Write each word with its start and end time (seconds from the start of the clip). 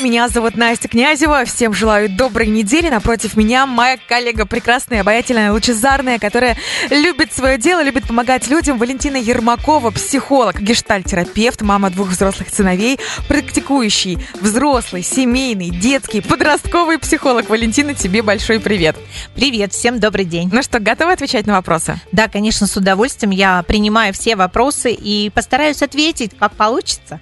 Меня 0.00 0.28
зовут 0.28 0.56
Настя 0.56 0.88
Князева. 0.88 1.44
Всем 1.44 1.74
желаю 1.74 2.08
доброй 2.08 2.46
недели. 2.46 2.88
Напротив 2.88 3.36
меня 3.36 3.66
моя 3.66 3.98
коллега 4.08 4.46
прекрасная, 4.46 5.02
обаятельная, 5.02 5.52
лучезарная, 5.52 6.18
которая 6.18 6.56
любит 6.88 7.34
свое 7.34 7.58
дело, 7.58 7.82
любит 7.82 8.08
помогать 8.08 8.48
людям. 8.48 8.78
Валентина 8.78 9.18
Ермакова, 9.18 9.90
психолог, 9.90 10.58
гештальтерапевт, 10.58 11.60
мама 11.60 11.90
двух 11.90 12.08
взрослых 12.08 12.48
сыновей, 12.48 12.98
практикующий 13.28 14.18
взрослый, 14.40 15.02
семейный, 15.02 15.68
детский, 15.68 16.22
подростковый 16.22 16.98
психолог. 16.98 17.50
Валентина, 17.50 17.92
тебе 17.92 18.22
большой 18.22 18.58
привет. 18.58 18.96
Привет, 19.34 19.74
всем 19.74 20.00
добрый 20.00 20.24
день. 20.24 20.48
Ну 20.50 20.62
что, 20.62 20.78
готова 20.78 21.12
отвечать 21.12 21.46
на 21.46 21.52
вопросы? 21.52 22.00
Да, 22.10 22.28
конечно, 22.28 22.66
с 22.66 22.74
удовольствием. 22.74 23.32
Я 23.32 23.62
принимаю 23.64 24.14
все 24.14 24.34
вопросы 24.34 24.92
и 24.92 25.28
постараюсь 25.28 25.82
ответить, 25.82 26.32
как 26.38 26.52
получится. 26.52 27.20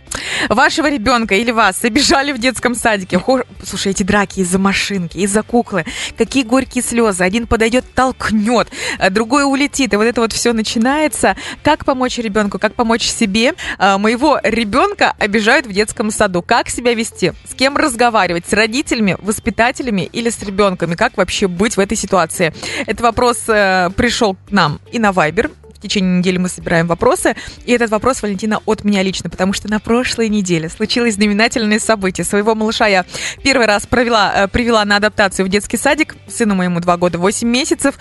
Вашего 0.49 0.89
ребенка 0.89 1.35
или 1.35 1.51
вас 1.51 1.83
обижали 1.83 2.31
в 2.31 2.39
детском 2.39 2.68
садике. 2.75 3.19
Хо... 3.19 3.43
Слушай, 3.63 3.93
эти 3.93 4.03
драки 4.03 4.41
из-за 4.41 4.59
машинки, 4.59 5.19
из-за 5.19 5.43
куклы. 5.43 5.85
Какие 6.17 6.45
горькие 6.45 6.83
слезы. 6.83 7.25
Один 7.25 7.47
подойдет, 7.47 7.85
толкнет, 7.95 8.69
а 8.99 9.11
другой 9.11 9.45
улетит. 9.45 9.93
И 9.93 9.97
вот 9.97 10.05
это 10.05 10.21
вот 10.21 10.33
все 10.33 10.53
начинается. 10.53 11.37
Как 11.63 11.85
помочь 11.85 12.19
ребенку, 12.19 12.59
как 12.59 12.75
помочь 12.75 13.03
себе? 13.03 13.55
А, 13.79 13.99
моего 13.99 14.39
ребенка 14.43 15.15
обижают 15.19 15.67
в 15.67 15.73
детском 15.73 16.11
саду. 16.11 16.43
Как 16.43 16.69
себя 16.69 16.95
вести? 16.95 17.33
С 17.45 17.55
кем 17.55 17.77
разговаривать? 17.77 18.47
С 18.49 18.53
родителями, 18.53 19.17
воспитателями 19.21 20.09
или 20.13 20.31
с 20.31 20.43
ребенками? 20.43 20.95
Как 20.95 21.17
вообще 21.17 21.49
быть 21.49 21.77
в 21.77 21.81
этой 21.81 21.97
ситуации? 21.97 22.53
Этот 22.81 23.01
вопрос 23.01 23.45
э, 23.49 23.91
пришел 23.97 24.35
к 24.35 24.51
нам 24.51 24.81
и 24.93 24.99
на 24.99 25.11
Viber 25.11 25.51
в 25.79 25.81
течение 25.81 26.19
недели 26.19 26.39
мы 26.39 26.49
собираем 26.49 26.89
вопросы. 26.89 27.37
И 27.65 27.73
этот 27.73 27.91
вопрос, 27.91 28.23
Валентина, 28.23 28.61
от 28.67 28.83
меня 28.83 29.03
лично, 29.03 29.31
потому 29.31 29.53
что 29.53 29.69
на 29.69 29.79
прошлой 29.79 30.29
неделе 30.29 30.69
случилось 30.69 31.15
знаменательное 31.15 31.79
событие. 31.79 32.25
Своего 32.25 32.57
малыша 32.57 32.87
я 32.87 33.05
первый 33.45 33.67
раз 33.67 33.87
провела, 33.87 34.33
э, 34.35 34.49
привела 34.49 34.85
на 34.85 34.97
адаптацию 34.97 35.47
в 35.47 35.49
детский 35.49 35.77
садик. 35.77 36.17
Сыну 36.27 36.57
моему 36.57 36.81
два 36.81 36.97
года 36.97 37.19
восемь 37.19 37.49
месяцев. 37.49 37.97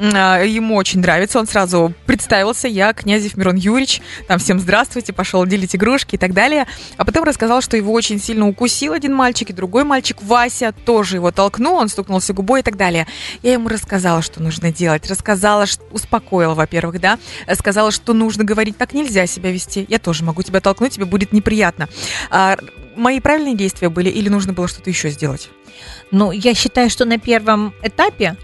А, 0.00 0.42
ему 0.42 0.74
очень 0.74 1.00
нравится. 1.00 1.38
Он 1.38 1.46
сразу 1.46 1.94
представился. 2.04 2.66
Я 2.66 2.92
Князев 2.92 3.36
Мирон 3.36 3.54
Юрьевич. 3.54 4.02
Там 4.26 4.40
всем 4.40 4.58
здравствуйте, 4.58 5.12
пошел 5.12 5.46
делить 5.46 5.76
игрушки 5.76 6.16
и 6.16 6.18
так 6.18 6.34
далее. 6.34 6.66
А 6.96 7.04
потом 7.04 7.22
рассказал, 7.22 7.60
что 7.60 7.76
его 7.76 7.92
очень 7.92 8.20
сильно 8.20 8.48
укусил 8.48 8.92
один 8.92 9.14
мальчик, 9.14 9.50
и 9.50 9.52
другой 9.52 9.84
мальчик, 9.84 10.16
Вася, 10.20 10.72
тоже 10.84 11.16
его 11.16 11.30
толкнул, 11.30 11.76
он 11.76 11.88
стукнулся 11.88 12.32
губой 12.32 12.60
и 12.60 12.62
так 12.62 12.76
далее. 12.76 13.06
Я 13.42 13.52
ему 13.52 13.68
рассказала, 13.68 14.20
что 14.20 14.42
нужно 14.42 14.72
делать. 14.72 15.08
Рассказала, 15.08 15.66
успокоила, 15.92 16.54
во-первых, 16.54 17.00
да 17.00 17.19
сказала, 17.54 17.90
что 17.90 18.12
нужно 18.12 18.44
говорить, 18.44 18.76
так 18.76 18.92
нельзя 18.92 19.26
себя 19.26 19.50
вести. 19.50 19.86
Я 19.88 19.98
тоже 19.98 20.24
могу 20.24 20.42
тебя 20.42 20.60
толкнуть, 20.60 20.92
тебе 20.92 21.04
будет 21.04 21.32
неприятно. 21.32 21.88
А, 22.30 22.56
мои 22.96 23.20
правильные 23.20 23.56
действия 23.56 23.88
были 23.88 24.08
или 24.08 24.28
нужно 24.28 24.52
было 24.52 24.68
что-то 24.68 24.90
еще 24.90 25.10
сделать? 25.10 25.50
Ну, 26.10 26.32
я 26.32 26.54
считаю, 26.54 26.90
что 26.90 27.04
на 27.04 27.18
первом 27.18 27.74
этапе, 27.82 28.36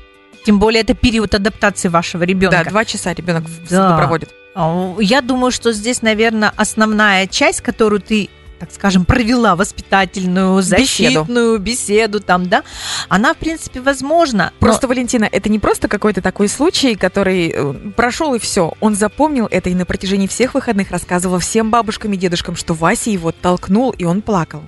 тем 0.44 0.58
более 0.58 0.82
это 0.82 0.94
период 0.94 1.34
адаптации 1.34 1.88
вашего 1.88 2.22
ребенка. 2.22 2.62
Да, 2.64 2.70
два 2.70 2.84
часа 2.84 3.12
ребенок 3.12 3.44
в 3.44 3.68
да. 3.68 3.96
проводит. 3.96 4.34
А, 4.54 4.96
я 5.00 5.20
думаю, 5.20 5.50
что 5.50 5.72
здесь, 5.72 6.02
наверное, 6.02 6.52
основная 6.56 7.26
часть, 7.26 7.60
которую 7.60 8.00
ты 8.00 8.30
так 8.58 8.72
скажем, 8.72 9.04
провела 9.04 9.56
воспитательную, 9.56 10.62
защитную 10.62 11.58
беседу, 11.58 11.86
беседу 11.86 12.20
там, 12.20 12.48
да, 12.48 12.62
она, 13.08 13.34
в 13.34 13.36
принципе, 13.36 13.80
возможна. 13.80 14.52
Просто, 14.58 14.86
но... 14.86 14.88
Валентина, 14.88 15.28
это 15.30 15.48
не 15.48 15.58
просто 15.58 15.88
какой-то 15.88 16.22
такой 16.22 16.48
случай, 16.48 16.94
который 16.94 17.52
э, 17.54 17.74
прошел 17.96 18.34
и 18.34 18.38
все. 18.38 18.72
Он 18.80 18.94
запомнил 18.94 19.46
это 19.50 19.70
и 19.70 19.74
на 19.74 19.84
протяжении 19.84 20.26
всех 20.26 20.54
выходных 20.54 20.90
рассказывал 20.90 21.38
всем 21.38 21.70
бабушкам 21.70 22.12
и 22.12 22.16
дедушкам, 22.16 22.56
что 22.56 22.74
Вася 22.74 23.10
его 23.10 23.32
толкнул, 23.32 23.90
и 23.90 24.04
он 24.04 24.22
плакал. 24.22 24.62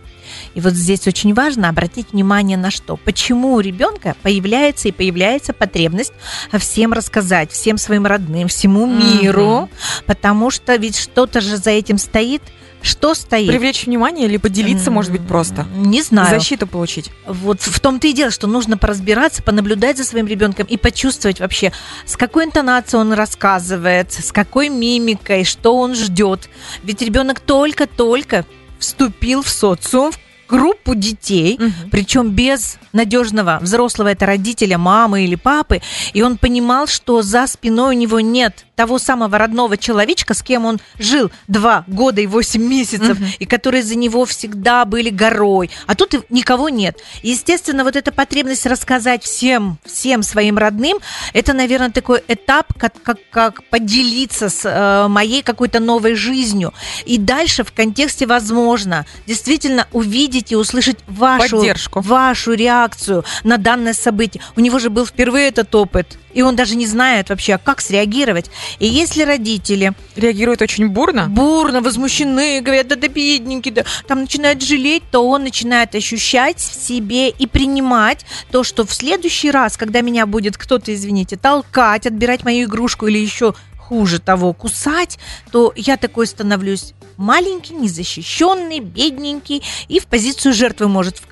И 0.55 0.61
вот 0.61 0.75
здесь 0.75 1.07
очень 1.07 1.33
важно 1.33 1.71
обратить 1.71 2.13
внимание 2.13 2.59
на 2.59 2.71
что. 2.71 2.97
Почему 2.97 3.55
у 3.55 3.61
ребенка 3.61 4.15
появляется 4.23 4.89
и 4.89 4.93
появляется 4.93 5.55
потребность 5.55 6.13
всем 6.59 6.93
рассказать, 6.93 7.51
всем 7.51 7.79
своим 7.79 8.05
родным, 8.07 8.49
всему 8.49 8.87
миру, 8.87 9.41
mm 9.41 9.69
потому 10.07 10.51
что 10.51 10.75
ведь 10.77 10.97
что-то 10.97 11.41
же 11.41 11.57
за 11.57 11.71
этим 11.71 11.99
стоит– 11.99 12.43
что 12.83 13.15
стоит? 13.15 13.49
Привлечь 13.49 13.87
внимание 13.87 14.27
или 14.27 14.37
поделиться, 14.37 14.91
может 14.91 15.13
быть, 15.13 15.27
просто? 15.27 15.67
Не 15.77 16.03
знаю. 16.03 16.39
Защиту 16.39 16.67
получить. 16.67 17.11
Вот 17.27 17.61
в 17.61 17.81
том-то 17.81 18.07
и 18.07 18.13
дело, 18.13 18.31
что 18.31 18.47
нужно 18.47 18.79
поразбираться, 18.79 19.43
понаблюдать 19.43 19.99
за 19.99 20.05
своим 20.05 20.27
ребенком 20.27 20.67
и 20.67 20.77
почувствовать 20.77 21.41
вообще, 21.41 21.73
с 22.07 22.17
какой 22.17 22.45
интонацией 22.45 23.01
он 23.01 23.13
рассказывает, 23.13 24.13
с 24.13 24.33
какой 24.33 24.69
мимикой, 24.69 25.45
что 25.45 25.77
он 25.77 25.95
ждет. 25.95 26.49
Ведь 26.83 27.03
ребенок 27.03 27.41
только-только 27.41 28.45
вступил 28.79 29.43
в 29.43 29.49
социум, 29.49 30.13
в 30.13 30.19
группу 30.49 30.95
детей, 30.95 31.57
угу. 31.61 31.91
причем 31.91 32.31
без 32.31 32.79
надежного 32.93 33.59
взрослого 33.61 34.09
это 34.09 34.25
родителя, 34.25 34.79
мамы 34.79 35.25
или 35.25 35.35
папы, 35.35 35.83
и 36.15 36.23
он 36.23 36.39
понимал, 36.39 36.87
что 36.87 37.23
за 37.23 37.47
спиной 37.47 37.97
у 37.97 37.99
него 37.99 38.21
нет 38.21 38.65
того 38.79 39.01
самого 39.01 39.37
родного 39.39 39.77
человечка, 39.77 40.35
с 40.35 40.43
кем 40.43 40.65
он 40.65 40.79
жил 41.01 41.33
два 41.49 41.83
года 41.89 42.21
и 42.21 42.29
восемь 42.29 42.63
месяцев, 42.63 43.19
угу. 43.19 43.27
и 43.41 43.45
которые 43.45 43.83
за 43.83 43.97
него 43.97 44.25
всегда 44.25 44.85
были 44.85 45.11
горой. 45.11 45.69
А 45.89 45.97
тут 45.97 46.15
никого 46.31 46.69
нет. 46.69 46.97
И, 47.23 47.31
естественно, 47.31 47.83
вот 47.83 47.97
эта 47.97 48.13
потребность 48.13 48.67
рассказать 48.67 49.25
всем, 49.25 49.79
всем 49.85 50.23
своим 50.23 50.59
родным, 50.59 50.99
это, 51.33 51.55
наверное, 51.55 51.91
такой 51.91 52.23
этап, 52.29 52.73
как, 52.79 53.03
как, 53.03 53.19
как 53.31 53.65
поделиться 53.65 54.49
с 54.49 54.65
э, 54.65 55.09
моей 55.09 55.43
какой-то 55.43 55.81
новой 55.81 56.15
жизнью. 56.15 56.73
И 57.05 57.19
дальше 57.19 57.65
в 57.65 57.73
контексте, 57.73 58.27
возможно, 58.27 59.07
действительно 59.27 59.89
увидеть 59.93 60.53
и 60.53 60.57
услышать 60.57 60.99
вашу, 61.09 61.57
Поддержку. 61.57 62.01
вашу 62.01 62.53
реакцию 62.53 63.25
на 63.43 63.57
данное 63.57 63.95
событие. 63.95 64.41
У 64.55 64.61
него 64.61 64.79
же 64.79 64.89
был 64.89 65.05
впервые 65.05 65.49
этот 65.49 65.75
опыт 65.75 66.17
и 66.33 66.43
он 66.43 66.57
даже 66.57 66.77
не 66.77 66.87
знает 66.87 67.31
вообще, 67.31 67.55
а 67.55 67.59
как 67.59 67.81
среагировать. 67.81 68.51
И 68.79 68.87
если 68.87 69.23
родители... 69.23 69.93
Реагируют 70.17 70.63
очень 70.63 70.89
бурно? 70.89 71.29
Бурно, 71.29 71.81
возмущены, 71.81 72.61
говорят, 72.61 72.89
да 72.89 72.97
да 72.97 73.09
бедненький, 73.09 73.71
да, 73.71 73.85
там 74.07 74.23
начинают 74.23 74.63
жалеть, 74.63 75.05
то 75.11 75.27
он 75.27 75.45
начинает 75.45 75.95
ощущать 75.95 76.59
в 76.59 76.87
себе 76.87 77.31
и 77.31 77.47
принимать 77.47 78.25
то, 78.51 78.65
что 78.65 78.85
в 78.85 78.93
следующий 78.93 79.51
раз, 79.51 79.77
когда 79.77 80.01
меня 80.01 80.27
будет 80.27 80.57
кто-то, 80.57 80.95
извините, 80.95 81.37
толкать, 81.37 82.07
отбирать 82.07 82.45
мою 82.45 82.67
игрушку 82.67 83.07
или 83.07 83.19
еще 83.19 83.55
хуже 83.77 84.19
того, 84.19 84.53
кусать, 84.53 85.19
то 85.51 85.73
я 85.75 85.97
такой 85.97 86.27
становлюсь 86.27 86.93
маленький, 87.17 87.75
незащищенный, 87.75 88.81
бедненький 88.81 89.63
и 89.89 89.99
в 89.99 90.07
позицию 90.07 90.53
жертвы 90.53 90.89
может 90.89 91.23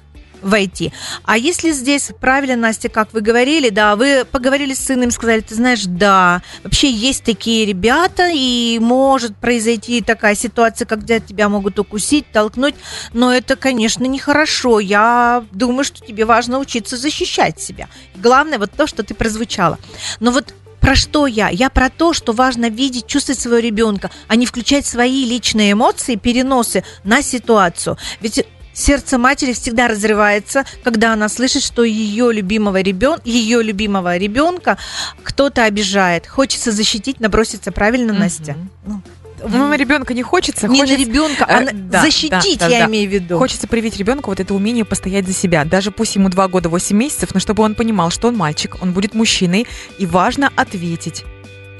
войти. 0.46 0.92
А 1.24 1.36
если 1.36 1.72
здесь 1.72 2.10
правильно, 2.20 2.56
Настя, 2.56 2.88
как 2.88 3.12
вы 3.12 3.20
говорили, 3.20 3.68
да, 3.68 3.96
вы 3.96 4.24
поговорили 4.24 4.74
с 4.74 4.86
сыном, 4.86 5.10
сказали, 5.10 5.40
ты 5.40 5.54
знаешь, 5.54 5.84
да, 5.84 6.42
вообще 6.62 6.90
есть 6.90 7.24
такие 7.24 7.66
ребята, 7.66 8.30
и 8.32 8.78
может 8.80 9.36
произойти 9.36 10.00
такая 10.00 10.34
ситуация, 10.34 10.86
когда 10.86 11.20
тебя 11.20 11.48
могут 11.48 11.78
укусить, 11.78 12.30
толкнуть, 12.32 12.74
но 13.12 13.32
это, 13.34 13.56
конечно, 13.56 14.04
нехорошо. 14.04 14.80
Я 14.80 15.44
думаю, 15.52 15.84
что 15.84 16.04
тебе 16.04 16.24
важно 16.24 16.58
учиться 16.58 16.96
защищать 16.96 17.60
себя. 17.60 17.88
Главное 18.14 18.58
вот 18.58 18.72
то, 18.72 18.86
что 18.86 19.02
ты 19.02 19.14
прозвучала. 19.14 19.78
Но 20.20 20.30
вот 20.30 20.54
про 20.80 20.94
что 20.94 21.26
я? 21.26 21.48
Я 21.48 21.68
про 21.68 21.90
то, 21.90 22.12
что 22.12 22.32
важно 22.32 22.68
видеть, 22.70 23.08
чувствовать 23.08 23.40
своего 23.40 23.58
ребенка, 23.58 24.10
а 24.28 24.36
не 24.36 24.46
включать 24.46 24.86
свои 24.86 25.24
личные 25.24 25.72
эмоции, 25.72 26.14
переносы 26.14 26.84
на 27.02 27.22
ситуацию. 27.22 27.98
Ведь 28.20 28.46
сердце 28.76 29.18
матери 29.18 29.52
всегда 29.52 29.88
разрывается, 29.88 30.64
когда 30.84 31.12
она 31.12 31.28
слышит, 31.28 31.62
что 31.62 31.82
ее 31.82 32.32
любимого 32.32 32.80
ребенка, 32.80 33.22
ее 33.24 33.62
любимого 33.62 34.16
ребенка 34.16 34.78
кто-то 35.22 35.64
обижает. 35.64 36.26
Хочется 36.26 36.70
защитить, 36.72 37.20
наброситься 37.20 37.72
правильно, 37.72 38.12
Настя. 38.12 38.56
Ну, 38.86 39.02
ну, 39.48 39.68
на 39.68 39.76
ребенка 39.76 40.14
не 40.14 40.22
хочется. 40.22 40.66
Не 40.66 40.80
хочется, 40.80 40.98
на 40.98 41.04
ребенка, 41.04 41.44
а 41.44 41.62
э, 41.62 41.70
да, 41.72 42.02
защитить, 42.02 42.58
да, 42.58 42.68
да, 42.68 42.74
я 42.74 42.80
да. 42.80 42.90
имею 42.90 43.08
в 43.08 43.12
виду. 43.12 43.38
Хочется 43.38 43.68
привить 43.68 43.96
ребенку 43.96 44.30
вот 44.30 44.40
это 44.40 44.54
умение 44.54 44.84
постоять 44.84 45.26
за 45.26 45.34
себя. 45.34 45.64
Даже 45.64 45.90
пусть 45.90 46.16
ему 46.16 46.28
2 46.28 46.48
года 46.48 46.68
8 46.68 46.96
месяцев, 46.96 47.34
но 47.34 47.40
чтобы 47.40 47.62
он 47.62 47.74
понимал, 47.74 48.10
что 48.10 48.28
он 48.28 48.36
мальчик, 48.36 48.76
он 48.80 48.92
будет 48.92 49.14
мужчиной, 49.14 49.66
и 49.98 50.06
важно 50.06 50.50
ответить. 50.56 51.24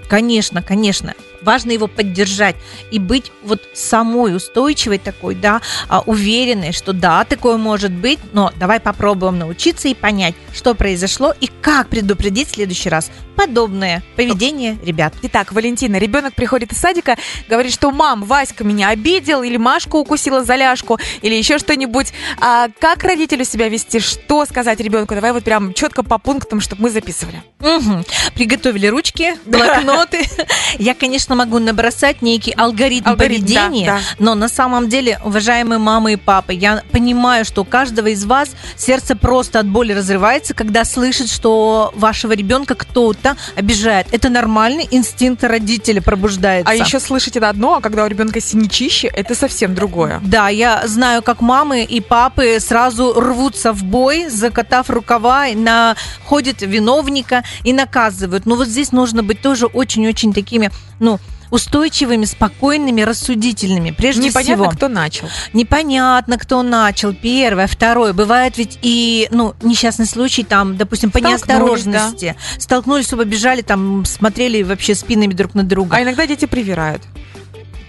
Конечно, 0.08 0.62
конечно 0.62 1.14
важно 1.46 1.70
его 1.70 1.86
поддержать 1.86 2.56
и 2.90 2.98
быть 2.98 3.32
вот 3.42 3.62
самой 3.72 4.36
устойчивой 4.36 4.98
такой, 4.98 5.36
да, 5.36 5.62
а, 5.88 6.00
уверенной, 6.00 6.72
что 6.72 6.92
да, 6.92 7.24
такое 7.24 7.56
может 7.56 7.92
быть, 7.92 8.18
но 8.32 8.52
давай 8.56 8.80
попробуем 8.80 9.38
научиться 9.38 9.88
и 9.88 9.94
понять, 9.94 10.34
что 10.52 10.74
произошло 10.74 11.32
и 11.40 11.48
как 11.62 11.88
предупредить 11.88 12.48
в 12.48 12.54
следующий 12.54 12.88
раз 12.88 13.10
подобное 13.36 14.02
поведение 14.16 14.78
ребят. 14.82 15.14
Итак, 15.22 15.52
Валентина, 15.52 15.96
ребенок 15.96 16.34
приходит 16.34 16.72
из 16.72 16.78
садика, 16.78 17.16
говорит, 17.48 17.72
что 17.72 17.90
мам, 17.90 18.24
Васька 18.24 18.64
меня 18.64 18.88
обидел, 18.88 19.42
или 19.42 19.58
Машка 19.58 19.96
укусила 19.96 20.42
за 20.42 20.56
ляжку, 20.56 20.98
или 21.22 21.34
еще 21.34 21.58
что-нибудь. 21.58 22.12
А 22.40 22.68
как 22.80 23.04
родителю 23.04 23.44
себя 23.44 23.68
вести? 23.68 24.00
Что 24.00 24.44
сказать 24.46 24.80
ребенку? 24.80 25.14
Давай 25.14 25.32
вот 25.32 25.44
прям 25.44 25.74
четко 25.74 26.02
по 26.02 26.18
пунктам, 26.18 26.60
чтобы 26.60 26.82
мы 26.82 26.90
записывали. 26.90 27.42
Угу. 27.60 28.04
Приготовили 28.34 28.86
ручки, 28.86 29.34
блокноты. 29.44 30.24
Я, 30.78 30.94
конечно, 30.94 31.35
могу 31.36 31.58
набросать 31.58 32.22
некий 32.22 32.52
алгоритм, 32.52 33.10
Алгоритм, 33.10 33.44
поведения, 33.44 33.86
да, 33.86 33.96
да. 33.96 34.00
но 34.18 34.34
на 34.34 34.48
самом 34.48 34.88
деле, 34.88 35.20
уважаемые 35.24 35.78
мамы 35.78 36.14
и 36.14 36.16
папы, 36.16 36.52
я 36.54 36.82
понимаю, 36.90 37.44
что 37.44 37.62
у 37.62 37.64
каждого 37.64 38.08
из 38.08 38.24
вас 38.24 38.50
сердце 38.76 39.14
просто 39.14 39.60
от 39.60 39.66
боли 39.66 39.92
разрывается, 39.92 40.54
когда 40.54 40.84
слышит, 40.84 41.30
что 41.30 41.92
вашего 41.94 42.32
ребенка 42.32 42.74
кто-то 42.74 43.36
обижает. 43.56 44.06
Это 44.12 44.28
нормальный 44.28 44.88
инстинкт 44.90 45.44
родителя 45.44 46.00
пробуждается. 46.00 46.70
А 46.70 46.74
еще 46.74 47.00
слышать 47.00 47.36
это 47.36 47.48
одно, 47.48 47.76
а 47.76 47.80
когда 47.80 48.04
у 48.04 48.08
ребенка 48.08 48.40
синячище, 48.40 49.08
это 49.08 49.34
совсем 49.34 49.74
другое. 49.74 50.20
Да, 50.24 50.48
я 50.48 50.86
знаю, 50.86 51.22
как 51.22 51.40
мамы 51.40 51.84
и 51.84 52.00
папы 52.00 52.58
сразу 52.60 53.12
рвутся 53.12 53.72
в 53.72 53.84
бой, 53.84 54.28
закатав 54.28 54.90
рукава, 54.90 55.46
находят 55.54 56.62
виновника 56.62 57.44
и 57.64 57.72
наказывают. 57.72 58.46
Но 58.46 58.56
вот 58.56 58.68
здесь 58.68 58.92
нужно 58.92 59.22
быть 59.22 59.40
тоже 59.40 59.66
очень-очень 59.66 60.32
такими, 60.32 60.70
ну, 60.98 61.18
устойчивыми, 61.50 62.24
спокойными, 62.24 63.02
рассудительными. 63.02 63.90
Прежде 63.90 64.28
Непонятно, 64.28 64.64
всего, 64.64 64.70
кто 64.70 64.88
начал. 64.88 65.28
непонятно, 65.52 66.38
кто 66.38 66.62
начал. 66.62 67.12
Первое, 67.14 67.66
второе. 67.66 68.12
Бывает 68.12 68.58
ведь 68.58 68.78
и, 68.82 69.28
ну, 69.30 69.54
несчастный 69.62 70.06
случай, 70.06 70.44
там, 70.44 70.76
допустим, 70.76 71.10
по 71.10 71.18
Столкнулись, 71.18 71.46
неосторожности. 71.86 72.36
Столкнулись, 72.58 73.12
оба 73.12 73.24
бежали, 73.24 73.62
там, 73.62 74.04
смотрели 74.04 74.62
вообще 74.62 74.94
спинами 74.94 75.32
друг 75.32 75.54
на 75.54 75.62
друга. 75.62 75.96
А 75.96 76.02
иногда 76.02 76.26
дети 76.26 76.46
привирают. 76.46 77.02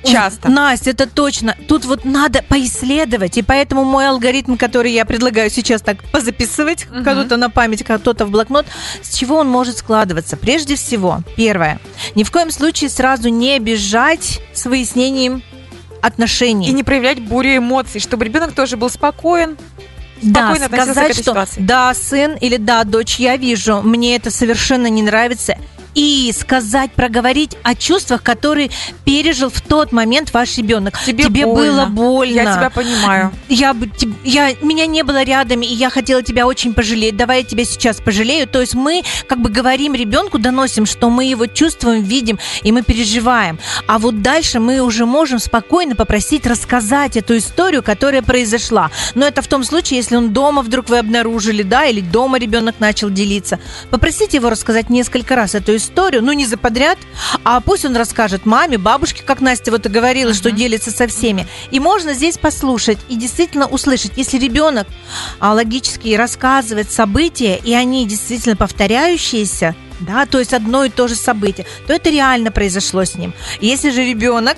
Часто. 0.03 0.49
Настя, 0.49 0.91
это 0.91 1.07
точно. 1.09 1.55
Тут 1.67 1.85
вот 1.85 2.05
надо 2.05 2.41
поисследовать. 2.43 3.37
И 3.37 3.41
поэтому 3.41 3.83
мой 3.83 4.07
алгоритм, 4.07 4.55
который 4.55 4.91
я 4.91 5.05
предлагаю 5.05 5.49
сейчас 5.49 5.81
так 5.81 6.03
позаписывать, 6.11 6.87
Мгм. 6.89 7.01
кто-то 7.01 7.37
на 7.37 7.49
память, 7.49 7.83
кто-то 7.83 8.25
в 8.25 8.29
блокнот, 8.31 8.65
с 9.01 9.15
чего 9.15 9.37
он 9.37 9.49
может 9.49 9.77
складываться? 9.79 10.37
Прежде 10.37 10.75
всего, 10.75 11.19
первое. 11.35 11.79
Ни 12.15 12.23
в 12.23 12.31
коем 12.31 12.51
случае 12.51 12.89
сразу 12.89 13.29
не 13.29 13.59
бежать 13.59 14.39
с 14.53 14.65
выяснением 14.65 15.41
отношений. 16.01 16.69
И 16.69 16.71
не 16.73 16.83
проявлять 16.83 17.19
бурю 17.19 17.57
эмоций, 17.57 17.99
чтобы 17.99 18.25
ребенок 18.25 18.53
тоже 18.53 18.77
был 18.77 18.89
спокоен. 18.89 19.57
да, 20.21 20.55
сказать, 20.55 21.13
что 21.13 21.23
ситуации. 21.23 21.61
да, 21.61 21.93
сын 21.93 22.35
или 22.35 22.57
да, 22.57 22.83
дочь, 22.83 23.17
я 23.19 23.35
вижу, 23.37 23.81
мне 23.81 24.15
это 24.15 24.31
совершенно 24.31 24.87
не 24.87 25.01
нравится. 25.01 25.57
И 25.97 26.31
сказать, 26.31 26.91
проговорить 26.91 27.57
о 27.63 27.73
чувствах, 27.73 28.21
которые 28.21 28.69
пережил 29.03 29.49
в 29.49 29.61
тот 29.61 29.91
момент 29.91 30.31
ваш 30.31 30.55
ребенок. 30.57 30.93
Тебе 31.03 31.47
было 31.47 31.85
больно. 31.85 31.85
больно. 31.87 32.33
Я 32.33 32.43
тебя 32.55 32.69
понимаю. 32.69 33.31
я, 33.49 33.75
я, 34.23 34.53
меня 34.61 34.85
не 34.85 35.01
было 35.01 35.23
рядом, 35.23 35.61
и 35.61 35.65
я 35.65 35.89
хотела 35.89 36.21
тебя 36.21 36.45
очень 36.45 36.75
пожалеть. 36.75 37.17
Давай 37.17 37.39
я 37.39 37.43
тебя 37.43 37.65
сейчас 37.65 37.97
пожалею. 37.97 38.47
То 38.47 38.61
есть 38.61 38.75
мы 38.75 39.01
как 39.25 39.41
бы 39.41 39.49
говорим 39.49 39.95
ребенку, 39.95 40.37
доносим, 40.37 40.85
что 40.85 41.09
мы 41.09 41.25
его 41.25 41.47
чувствуем, 41.47 42.03
видим, 42.03 42.37
и 42.61 42.71
мы 42.71 42.83
переживаем. 42.83 43.57
А 43.87 43.97
вот 43.97 44.21
дальше 44.21 44.59
мы 44.59 44.81
уже 44.81 45.07
можем 45.07 45.39
спокойно 45.39 45.95
попросить 45.95 46.45
рассказать 46.45 47.17
эту 47.17 47.37
историю, 47.37 47.81
которая 47.81 48.21
произошла. 48.21 48.91
Но 49.15 49.25
это 49.25 49.41
в 49.41 49.47
том 49.47 49.63
случае, 49.63 49.97
если 49.97 50.15
он 50.15 50.31
дома 50.31 50.61
вдруг 50.61 50.89
вы 50.89 50.99
обнаружили, 50.99 51.63
да, 51.63 51.85
или 51.85 52.01
дома 52.01 52.37
ребенок 52.37 52.75
начал 52.79 53.09
делиться. 53.09 53.59
Попросите 53.89 54.37
его 54.37 54.51
рассказать 54.51 54.91
несколько 54.91 55.35
раз 55.35 55.55
эту 55.55 55.75
историю, 55.75 55.86
ну 56.21 56.33
не 56.33 56.45
за 56.45 56.57
подряд, 56.57 56.97
а 57.43 57.59
пусть 57.59 57.85
он 57.85 57.95
расскажет 57.95 58.45
маме, 58.45 58.77
бабушке, 58.77 59.23
как 59.23 59.41
Настя 59.41 59.71
вот 59.71 59.85
и 59.85 59.89
говорила, 59.89 60.33
что 60.33 60.51
делится 60.51 60.91
со 60.91 61.07
всеми. 61.07 61.47
И 61.71 61.79
можно 61.79 62.13
здесь 62.13 62.37
послушать 62.37 62.97
и 63.09 63.15
действительно 63.15 63.67
услышать, 63.67 64.13
если 64.15 64.37
ребенок 64.37 64.87
а, 65.39 65.53
логически 65.53 66.15
рассказывает 66.15 66.91
события, 66.91 67.59
и 67.63 67.73
они 67.73 68.05
действительно 68.05 68.55
повторяющиеся, 68.55 69.75
да, 69.99 70.25
то 70.25 70.39
есть 70.39 70.53
одно 70.53 70.83
и 70.83 70.89
то 70.89 71.07
же 71.07 71.15
событие, 71.15 71.65
то 71.87 71.93
это 71.93 72.09
реально 72.09 72.51
произошло 72.51 73.03
с 73.03 73.15
ним. 73.15 73.33
Если 73.61 73.89
же 73.89 74.03
ребенок 74.03 74.57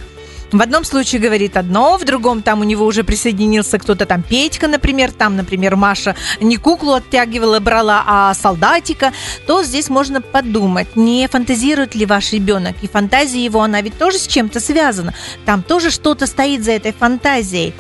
в 0.52 0.62
одном 0.62 0.84
случае 0.84 1.22
говорит 1.22 1.58
одно, 1.58 1.98
в 1.98 2.06
другом 2.06 2.42
там 2.42 2.62
у 2.62 2.64
него 2.64 2.86
уже 2.86 3.04
присоединился 3.04 3.78
кто-то 3.78 4.06
там, 4.06 4.24
Петька, 4.24 4.68
например, 4.68 5.12
там, 5.12 5.36
например, 5.36 5.76
Маша 5.76 6.16
не 6.42 6.58
куклу 6.58 6.94
оттягивала, 6.94 7.60
брала, 7.60 8.04
а 8.06 8.34
солдатика, 8.34 9.14
то 9.46 9.64
здесь 9.64 9.90
можно 9.90 10.22
подумать, 10.22 10.96
не 10.96 11.28
фантазирует 11.28 11.96
ли 11.96 12.06
ваш 12.06 12.34
ребенок. 12.34 12.76
И 12.82 12.88
фантазия 12.88 13.44
его, 13.44 13.62
она 13.62 13.82
ведь 13.82 13.98
тоже 13.98 14.18
с 14.18 14.28
чем-то 14.28 14.60
связана. 14.60 15.14
Там 15.46 15.62
тоже 15.62 15.92
что-то 15.92 16.26
стоит 16.26 16.64
за 16.64 16.72
этой 16.72 16.94
фантазией. 16.94 17.74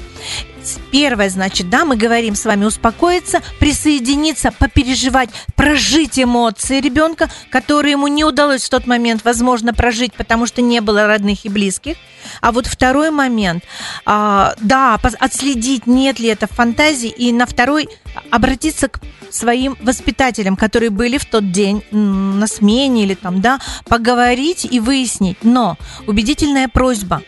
Первое, 0.92 1.30
значит, 1.30 1.70
да, 1.70 1.86
мы 1.86 1.96
говорим 1.96 2.36
с 2.36 2.46
вами 2.46 2.66
успокоиться, 2.66 3.42
присоединиться, 3.60 4.52
попереживать, 4.52 5.30
прожить 5.56 6.20
эмоции 6.20 6.82
ребенка, 6.82 7.30
которые 7.50 7.94
ему 7.94 8.08
не 8.08 8.24
удалось 8.24 8.64
в 8.64 8.70
тот 8.70 8.88
момент, 8.88 9.24
возможно, 9.24 9.74
прожить, 9.74 10.14
потому 10.14 10.46
что 10.46 10.62
не 10.62 10.82
было 10.82 11.08
родных 11.08 11.46
и 11.46 11.50
близких. 11.50 11.98
А 12.42 12.52
вот 12.52 12.68
второй 12.68 13.12
момент, 13.12 13.64
а, 14.06 14.56
да, 14.60 15.00
отследить, 15.20 15.88
нет 15.88 16.20
ли 16.20 16.30
это 16.30 16.48
фантазии, 16.48 17.10
и 17.10 17.32
на 17.32 17.46
второй 17.46 17.90
обратиться 18.32 18.88
к 18.88 19.00
своим 19.32 19.78
воспитателям, 19.82 20.56
которые 20.56 20.90
были 20.90 21.18
в 21.20 21.26
тот 21.26 21.52
день 21.52 21.84
на 21.92 22.48
смене 22.48 23.04
или 23.04 23.14
там, 23.14 23.42
да, 23.42 23.60
поговорить 23.88 24.66
и 24.66 24.80
выяснить. 24.80 25.38
Но 25.44 25.78
убедительная 26.08 26.68
просьба 26.68 27.22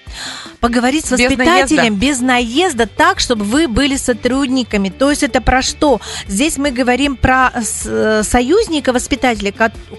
поговорить 0.59 1.05
с 1.05 1.11
Без 1.11 1.25
воспитателем 1.29 1.77
наезда. 1.77 1.89
без 2.07 2.19
наезда 2.21 2.87
так, 2.87 3.19
чтобы 3.19 3.45
вы 3.45 3.67
были 3.67 3.97
сотрудниками. 3.97 4.89
То 4.89 5.09
есть 5.11 5.21
это 5.23 5.41
про 5.41 5.61
что? 5.61 6.01
Здесь 6.27 6.57
мы 6.57 6.71
говорим 6.71 7.15
про 7.17 7.51
с- 7.61 7.85
э, 7.85 8.23
союзника 8.23 8.93
воспитателя, 8.93 9.51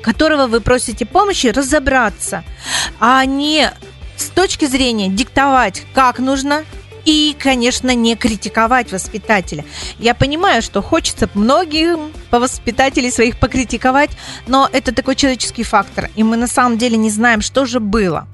которого 0.02 0.46
вы 0.48 0.60
просите 0.60 1.06
помощи, 1.06 1.48
разобраться, 1.48 2.42
а 2.98 3.24
не 3.24 3.70
с 4.16 4.26
точки 4.26 4.64
зрения 4.66 5.08
диктовать, 5.08 5.82
как 5.94 6.18
нужно, 6.18 6.64
и, 7.04 7.36
конечно, 7.38 7.94
не 7.94 8.16
критиковать 8.16 8.92
воспитателя. 8.92 9.64
Я 9.98 10.14
понимаю, 10.14 10.62
что 10.62 10.82
хочется 10.82 11.28
многим 11.34 12.12
по 12.30 12.38
воспитателей 12.38 13.10
своих 13.10 13.38
покритиковать, 13.38 14.10
но 14.46 14.68
это 14.72 14.94
такой 14.94 15.16
человеческий 15.16 15.64
фактор, 15.64 16.10
и 16.16 16.22
мы 16.22 16.36
на 16.36 16.46
самом 16.46 16.78
деле 16.78 16.96
не 16.96 17.10
знаем, 17.10 17.40
что 17.40 17.64
же 17.64 17.80
было. 17.80 18.26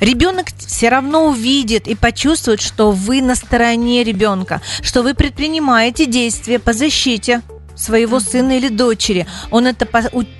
Ребенок 0.00 0.46
все 0.58 0.88
равно 0.88 1.26
увидит 1.26 1.86
и 1.86 1.94
почувствует, 1.94 2.60
что 2.60 2.90
вы 2.90 3.22
на 3.22 3.34
стороне 3.34 4.04
ребенка, 4.04 4.60
что 4.82 5.02
вы 5.02 5.14
предпринимаете 5.14 6.06
действия 6.06 6.58
по 6.58 6.72
защите 6.72 7.42
своего 7.76 8.20
сына 8.20 8.56
или 8.56 8.68
дочери. 8.68 9.26
Он 9.50 9.66
это 9.66 9.86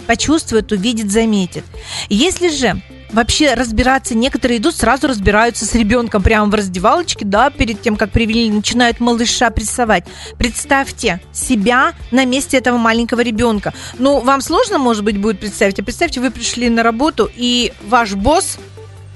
почувствует, 0.07 0.73
увидит, 0.73 1.11
заметит. 1.11 1.65
Если 2.09 2.49
же 2.49 2.81
вообще 3.15 3.55
разбираться, 3.55 4.15
некоторые 4.15 4.59
идут, 4.59 4.77
сразу 4.77 5.07
разбираются 5.07 5.65
с 5.65 5.75
ребенком 5.75 6.23
прямо 6.23 6.51
в 6.51 6.55
раздевалочке, 6.55 7.25
да, 7.25 7.51
перед 7.51 7.81
тем, 7.81 7.97
как 7.97 8.11
привели, 8.11 8.51
начинают 8.51 9.01
малыша 9.01 9.51
прессовать. 9.51 10.05
Представьте 10.37 11.21
себя 11.33 11.95
на 12.11 12.25
месте 12.25 12.59
этого 12.59 12.77
маленького 12.77 13.21
ребенка. 13.21 13.73
Ну, 13.99 14.21
вам 14.21 14.41
сложно, 14.41 14.79
может 14.79 15.05
быть, 15.05 15.19
будет 15.19 15.41
представить, 15.41 15.79
а 15.79 15.83
представьте, 15.83 16.21
вы 16.21 16.31
пришли 16.31 16.69
на 16.69 16.83
работу, 16.83 17.31
и 17.35 17.73
ваш 17.87 18.15
босс 18.15 18.59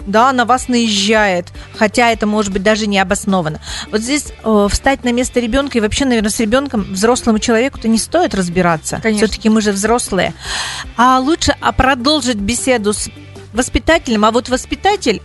да, 0.07 0.33
на 0.33 0.47
вас 0.47 0.69
наезжает, 0.69 1.49
хотя 1.77 2.11
это 2.11 2.27
может 2.27 2.51
быть 2.51 2.63
даже 2.63 2.87
не 2.87 2.99
обосновано. 2.99 3.61
Вот 3.91 4.01
здесь 4.01 4.33
э, 4.43 4.69
встать 4.71 5.05
на 5.05 5.13
место 5.13 5.39
ребенка 5.39 5.77
и 5.77 5.81
вообще, 5.83 6.07
наверное, 6.07 6.31
с 6.31 6.41
ребенком 6.41 6.83
взрослому 6.83 7.39
человеку-то 7.39 7.89
не 7.89 7.99
стоит 7.99 8.35
разбираться. 8.35 9.01
Конечно. 9.03 9.27
Все-таки 9.27 9.51
мы 9.51 9.61
же 9.61 9.73
взрослые. 9.73 10.33
А 10.97 11.19
лучше 11.19 11.55
а 11.61 11.73
продолжить 11.73 12.37
беседу 12.37 12.95
с 12.95 13.11
воспитателем. 13.59 14.25
А 14.25 14.31
вот 14.31 14.49
воспитатель 14.49 15.21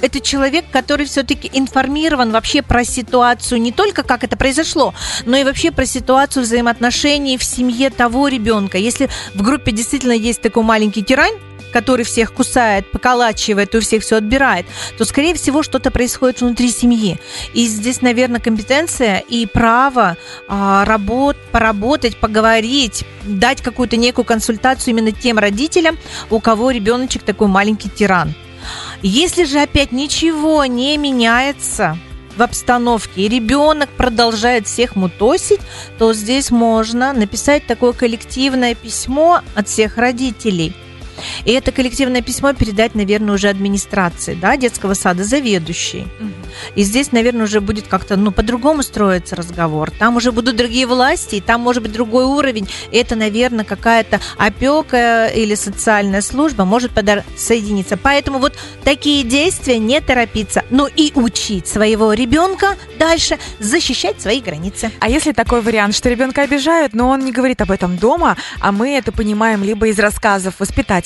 это 0.00 0.20
человек, 0.20 0.66
который 0.70 1.06
все-таки 1.06 1.50
информирован 1.52 2.30
вообще 2.30 2.62
про 2.62 2.84
ситуацию, 2.84 3.60
не 3.60 3.72
только 3.72 4.04
как 4.04 4.22
это 4.22 4.36
произошло, 4.36 4.94
но 5.26 5.36
и 5.36 5.44
вообще 5.44 5.72
про 5.72 5.86
ситуацию 5.86 6.44
взаимоотношений 6.44 7.36
в 7.36 7.42
семье 7.42 7.90
того 7.90 8.28
ребенка. 8.28 8.78
Если 8.78 9.08
в 9.34 9.42
группе 9.42 9.72
действительно 9.72 10.12
есть 10.12 10.40
такой 10.40 10.62
маленький 10.62 11.02
тирань, 11.02 11.34
который 11.72 12.04
всех 12.04 12.32
кусает, 12.32 12.90
поколачивает 12.90 13.74
и 13.74 13.78
у 13.78 13.80
всех 13.80 14.02
все 14.02 14.16
отбирает, 14.16 14.66
то, 14.96 15.04
скорее 15.04 15.34
всего, 15.34 15.62
что-то 15.62 15.90
происходит 15.90 16.40
внутри 16.40 16.70
семьи. 16.70 17.18
И 17.54 17.66
здесь, 17.66 18.02
наверное, 18.02 18.40
компетенция 18.40 19.18
и 19.28 19.46
право 19.46 20.16
а, 20.48 20.84
работ, 20.84 21.36
поработать, 21.52 22.16
поговорить, 22.16 23.04
дать 23.24 23.62
какую-то 23.62 23.96
некую 23.96 24.24
консультацию 24.24 24.94
именно 24.94 25.12
тем 25.12 25.38
родителям, 25.38 25.98
у 26.30 26.40
кого 26.40 26.70
ребеночек 26.70 27.22
такой 27.22 27.48
маленький 27.48 27.90
тиран. 27.90 28.34
Если 29.02 29.44
же 29.44 29.60
опять 29.60 29.92
ничего 29.92 30.64
не 30.64 30.96
меняется 30.96 31.96
в 32.36 32.42
обстановке, 32.42 33.22
и 33.22 33.28
ребенок 33.28 33.90
продолжает 33.90 34.66
всех 34.66 34.96
мутосить, 34.96 35.60
то 35.98 36.12
здесь 36.12 36.50
можно 36.50 37.12
написать 37.12 37.66
такое 37.66 37.92
коллективное 37.92 38.74
письмо 38.74 39.40
от 39.54 39.68
всех 39.68 39.98
родителей. 39.98 40.74
И 41.44 41.52
это 41.52 41.72
коллективное 41.72 42.22
письмо 42.22 42.52
передать, 42.52 42.94
наверное, 42.94 43.34
уже 43.34 43.48
администрации, 43.48 44.34
да, 44.34 44.56
детского 44.56 44.94
сада, 44.94 45.24
заведующей. 45.24 46.06
Мгм. 46.18 46.32
И 46.74 46.82
здесь, 46.82 47.12
наверное, 47.12 47.44
уже 47.44 47.60
будет 47.60 47.86
как-то, 47.88 48.16
ну, 48.16 48.30
по-другому 48.30 48.82
строиться 48.82 49.36
разговор. 49.36 49.90
Там 49.90 50.16
уже 50.16 50.32
будут 50.32 50.56
другие 50.56 50.86
власти, 50.86 51.36
и 51.36 51.40
там 51.40 51.60
может 51.60 51.82
быть 51.82 51.92
другой 51.92 52.24
уровень. 52.24 52.68
Это, 52.92 53.16
наверное, 53.16 53.64
какая-то 53.64 54.20
опека 54.36 55.26
или 55.26 55.54
социальная 55.54 56.22
служба 56.22 56.64
может 56.64 56.92
подар- 56.92 57.24
соединиться. 57.36 57.96
Поэтому 57.96 58.38
вот 58.38 58.58
такие 58.84 59.24
действия 59.24 59.78
не 59.78 60.00
торопиться. 60.00 60.64
Ну 60.70 60.86
и 60.86 61.12
учить 61.14 61.66
своего 61.66 62.12
ребенка 62.12 62.76
дальше 62.98 63.38
защищать 63.58 64.20
свои 64.20 64.40
границы. 64.40 64.90
А 65.00 65.08
если 65.08 65.32
такой 65.32 65.60
вариант, 65.60 65.94
что 65.94 66.08
ребенка 66.08 66.42
обижают, 66.42 66.94
но 66.94 67.08
он 67.08 67.24
не 67.24 67.32
говорит 67.32 67.60
об 67.60 67.70
этом 67.70 67.96
дома, 67.96 68.36
а 68.60 68.72
мы 68.72 68.90
это 68.96 69.12
понимаем 69.12 69.62
либо 69.62 69.88
из 69.88 69.98
рассказов 69.98 70.54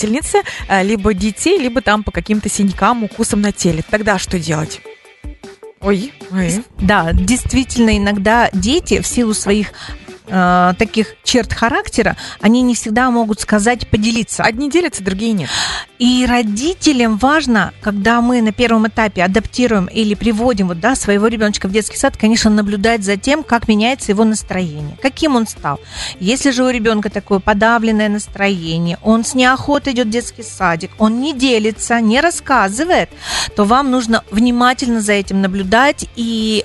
воспитательницы, 0.02 0.42
э, 0.68 0.82
либо 0.82 1.14
детей, 1.14 1.58
либо 1.58 1.80
там 1.80 2.02
по 2.02 2.10
каким-то 2.10 2.48
синякам, 2.48 3.04
укусам 3.04 3.40
на 3.40 3.52
теле, 3.52 3.82
тогда 3.88 4.18
что 4.18 4.38
делать? 4.38 4.80
Ой, 5.80 6.12
ой. 6.30 6.62
Да, 6.78 7.12
действительно, 7.12 7.96
иногда 7.96 8.50
дети 8.52 9.00
в 9.00 9.06
силу 9.06 9.34
своих 9.34 9.72
э, 10.26 10.74
таких 10.78 11.14
черт 11.24 11.52
характера, 11.52 12.16
они 12.40 12.62
не 12.62 12.74
всегда 12.74 13.10
могут 13.10 13.40
сказать, 13.40 13.88
поделиться. 13.88 14.42
Одни 14.42 14.70
делятся, 14.70 15.02
другие 15.02 15.32
нет. 15.32 15.50
И 15.98 16.26
родителям 16.26 17.16
важно, 17.16 17.72
когда 17.80 18.20
мы 18.20 18.42
на 18.42 18.52
первом 18.52 18.88
этапе 18.88 19.22
адаптируем 19.22 19.86
или 19.86 20.14
приводим 20.14 20.68
вот, 20.68 20.80
да, 20.80 20.96
своего 20.96 21.28
ребеночка 21.28 21.68
в 21.68 21.72
детский 21.72 21.96
сад, 21.96 22.16
конечно, 22.16 22.50
наблюдать 22.50 23.04
за 23.04 23.16
тем, 23.16 23.44
как 23.44 23.68
меняется 23.68 24.10
его 24.10 24.24
настроение, 24.24 24.96
каким 25.00 25.36
он 25.36 25.46
стал. 25.46 25.78
Если 26.18 26.50
же 26.50 26.64
у 26.64 26.70
ребенка 26.70 27.08
такое 27.08 27.38
подавленное 27.38 28.08
настроение, 28.08 28.98
он 29.02 29.24
с 29.24 29.34
неохотой 29.34 29.92
идет 29.92 30.08
в 30.08 30.10
детский 30.10 30.42
садик, 30.42 30.90
он 30.98 31.20
не 31.20 31.34
делится, 31.34 32.00
не 32.00 32.20
рассказывает, 32.20 33.10
то 33.54 33.64
вам 33.64 33.90
нужно 33.90 34.24
внимательно 34.30 35.00
за 35.00 35.12
этим 35.12 35.40
наблюдать 35.40 36.08
и 36.16 36.64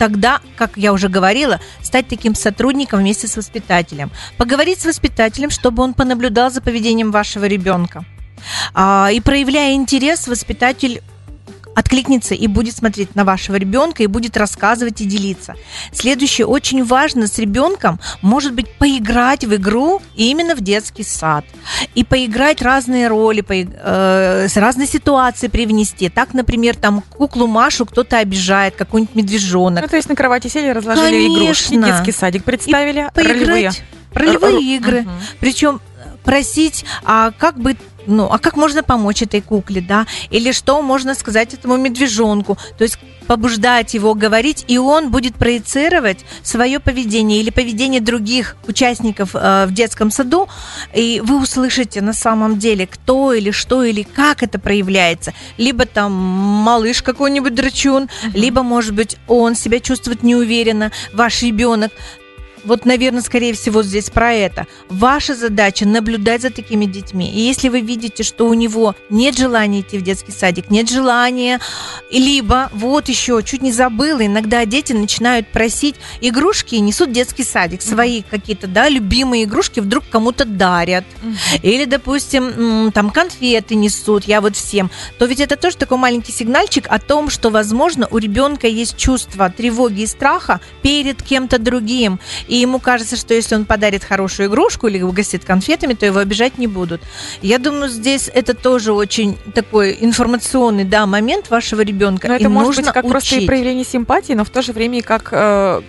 тогда, 0.00 0.40
как 0.56 0.78
я 0.78 0.94
уже 0.94 1.10
говорила, 1.10 1.60
стать 1.82 2.08
таким 2.08 2.34
сотрудником 2.34 3.00
вместе 3.00 3.28
с 3.28 3.36
воспитателем. 3.36 4.10
Поговорить 4.38 4.80
с 4.80 4.86
воспитателем, 4.86 5.50
чтобы 5.50 5.82
он 5.82 5.92
понаблюдал 5.92 6.50
за 6.50 6.62
поведением 6.62 7.10
вашего 7.10 7.44
ребенка. 7.44 8.06
А, 8.72 9.10
и 9.12 9.20
проявляя 9.20 9.74
интерес, 9.74 10.26
воспитатель 10.26 11.02
откликнется 11.80 12.34
и 12.34 12.46
будет 12.46 12.76
смотреть 12.76 13.16
на 13.16 13.24
вашего 13.24 13.56
ребенка 13.56 14.02
и 14.02 14.06
будет 14.06 14.36
рассказывать 14.36 15.00
и 15.00 15.04
делиться. 15.04 15.54
Следующее, 15.92 16.46
очень 16.46 16.84
важно 16.84 17.26
с 17.26 17.38
ребенком, 17.38 17.98
может 18.22 18.52
быть, 18.54 18.72
поиграть 18.74 19.44
в 19.44 19.54
игру 19.56 20.00
именно 20.14 20.54
в 20.54 20.60
детский 20.60 21.02
сад. 21.02 21.44
И 21.94 22.04
поиграть 22.04 22.62
разные 22.62 23.08
роли, 23.08 23.40
по, 23.40 23.54
э, 23.54 24.46
разные 24.54 24.86
ситуации 24.86 25.48
привнести. 25.48 26.08
Так, 26.08 26.34
например, 26.34 26.76
там 26.76 27.02
куклу 27.02 27.46
Машу 27.46 27.86
кто-то 27.86 28.18
обижает, 28.18 28.76
какой-нибудь 28.76 29.14
медвежонок. 29.14 29.82
Ну, 29.82 29.88
то 29.88 29.96
есть 29.96 30.08
на 30.08 30.14
кровати 30.14 30.48
сели, 30.48 30.68
разложили 30.68 31.24
Конечно. 31.24 31.44
игрушки, 31.44 31.82
детский 31.82 32.12
садик 32.12 32.44
представили, 32.44 33.08
ролевые. 33.14 33.70
Поиграть, 33.70 33.82
ролевые 34.12 34.56
Р- 34.56 34.82
игры. 34.82 35.00
Мгм. 35.02 35.12
Причем 35.40 35.80
просить, 36.24 36.84
а 37.04 37.32
как 37.38 37.58
бы 37.58 37.76
ну, 38.06 38.28
а 38.30 38.38
как 38.38 38.56
можно 38.56 38.82
помочь 38.82 39.22
этой 39.22 39.40
кукле, 39.40 39.80
да? 39.80 40.06
Или 40.30 40.52
что 40.52 40.82
можно 40.82 41.14
сказать 41.14 41.54
этому 41.54 41.76
медвежонку? 41.76 42.56
То 42.78 42.84
есть 42.84 42.98
побуждать 43.26 43.94
его 43.94 44.14
говорить, 44.14 44.64
и 44.66 44.76
он 44.76 45.12
будет 45.12 45.36
проецировать 45.36 46.18
свое 46.42 46.80
поведение 46.80 47.40
или 47.40 47.50
поведение 47.50 48.00
других 48.00 48.56
участников 48.66 49.30
э, 49.34 49.66
в 49.66 49.72
детском 49.72 50.10
саду, 50.10 50.48
и 50.92 51.22
вы 51.24 51.40
услышите 51.40 52.00
на 52.00 52.12
самом 52.12 52.58
деле, 52.58 52.88
кто 52.88 53.32
или 53.32 53.52
что 53.52 53.84
или 53.84 54.02
как 54.02 54.42
это 54.42 54.58
проявляется. 54.58 55.32
Либо 55.58 55.86
там 55.86 56.12
малыш 56.12 57.02
какой-нибудь 57.02 57.54
драчун, 57.54 58.08
либо, 58.34 58.64
может 58.64 58.94
быть, 58.94 59.16
он 59.28 59.54
себя 59.54 59.78
чувствует 59.78 60.24
неуверенно, 60.24 60.90
ваш 61.12 61.42
ребенок. 61.42 61.92
Вот, 62.64 62.84
наверное, 62.84 63.22
скорее 63.22 63.54
всего, 63.54 63.82
здесь 63.82 64.10
про 64.10 64.32
это. 64.32 64.66
Ваша 64.88 65.34
задача 65.34 65.86
наблюдать 65.86 66.42
за 66.42 66.50
такими 66.50 66.84
детьми. 66.84 67.30
И 67.30 67.40
если 67.40 67.68
вы 67.68 67.80
видите, 67.80 68.22
что 68.22 68.46
у 68.46 68.54
него 68.54 68.94
нет 69.08 69.36
желания 69.36 69.80
идти 69.80 69.98
в 69.98 70.02
детский 70.02 70.32
садик, 70.32 70.70
нет 70.70 70.90
желания, 70.90 71.60
либо, 72.10 72.70
вот 72.72 73.08
еще, 73.08 73.42
чуть 73.42 73.62
не 73.62 73.72
забыла, 73.72 74.24
иногда 74.24 74.64
дети 74.64 74.92
начинают 74.92 75.48
просить 75.48 75.96
игрушки 76.20 76.74
и 76.74 76.80
несут 76.80 77.10
в 77.10 77.12
детский 77.12 77.44
садик. 77.44 77.82
Свои 77.82 78.22
какие-то, 78.22 78.66
да, 78.66 78.88
любимые 78.88 79.44
игрушки 79.44 79.80
вдруг 79.80 80.04
кому-то 80.10 80.44
дарят. 80.44 81.04
Или, 81.62 81.84
допустим, 81.84 82.92
там 82.92 83.10
конфеты 83.10 83.74
несут, 83.74 84.24
я 84.24 84.40
вот 84.40 84.56
всем. 84.56 84.90
То 85.18 85.26
ведь 85.26 85.40
это 85.40 85.56
тоже 85.56 85.76
такой 85.76 85.98
маленький 85.98 86.32
сигнальчик 86.32 86.86
о 86.88 86.98
том, 86.98 87.30
что, 87.30 87.50
возможно, 87.50 88.06
у 88.10 88.18
ребенка 88.18 88.66
есть 88.66 88.96
чувство 88.96 89.50
тревоги 89.50 90.02
и 90.02 90.06
страха 90.06 90.60
перед 90.82 91.22
кем-то 91.22 91.58
другим. 91.58 92.20
И 92.50 92.56
ему 92.56 92.80
кажется, 92.80 93.16
что 93.16 93.32
если 93.32 93.54
он 93.54 93.64
подарит 93.64 94.02
хорошую 94.02 94.48
игрушку 94.48 94.88
или 94.88 95.00
угостит 95.00 95.44
конфетами, 95.44 95.94
то 95.94 96.04
его 96.04 96.18
обижать 96.18 96.58
не 96.58 96.66
будут. 96.66 97.00
Я 97.42 97.58
думаю, 97.58 97.88
здесь 97.88 98.28
это 98.32 98.54
тоже 98.54 98.92
очень 98.92 99.38
такой 99.54 99.96
информационный 100.00 100.82
да, 100.82 101.06
момент 101.06 101.48
вашего 101.48 101.82
ребенка. 101.82 102.26
Но 102.26 102.34
и 102.34 102.36
это 102.38 102.48
может 102.48 102.66
нужно 102.66 102.82
быть 102.82 102.92
как 102.92 103.08
просто 103.08 103.36
и 103.36 103.38
учить. 103.38 103.46
проявление 103.46 103.84
симпатии, 103.84 104.32
но 104.32 104.44
в 104.44 104.50
то 104.50 104.62
же 104.62 104.72
время 104.72 104.98
и 104.98 105.00
как 105.00 105.28
э, 105.30 105.80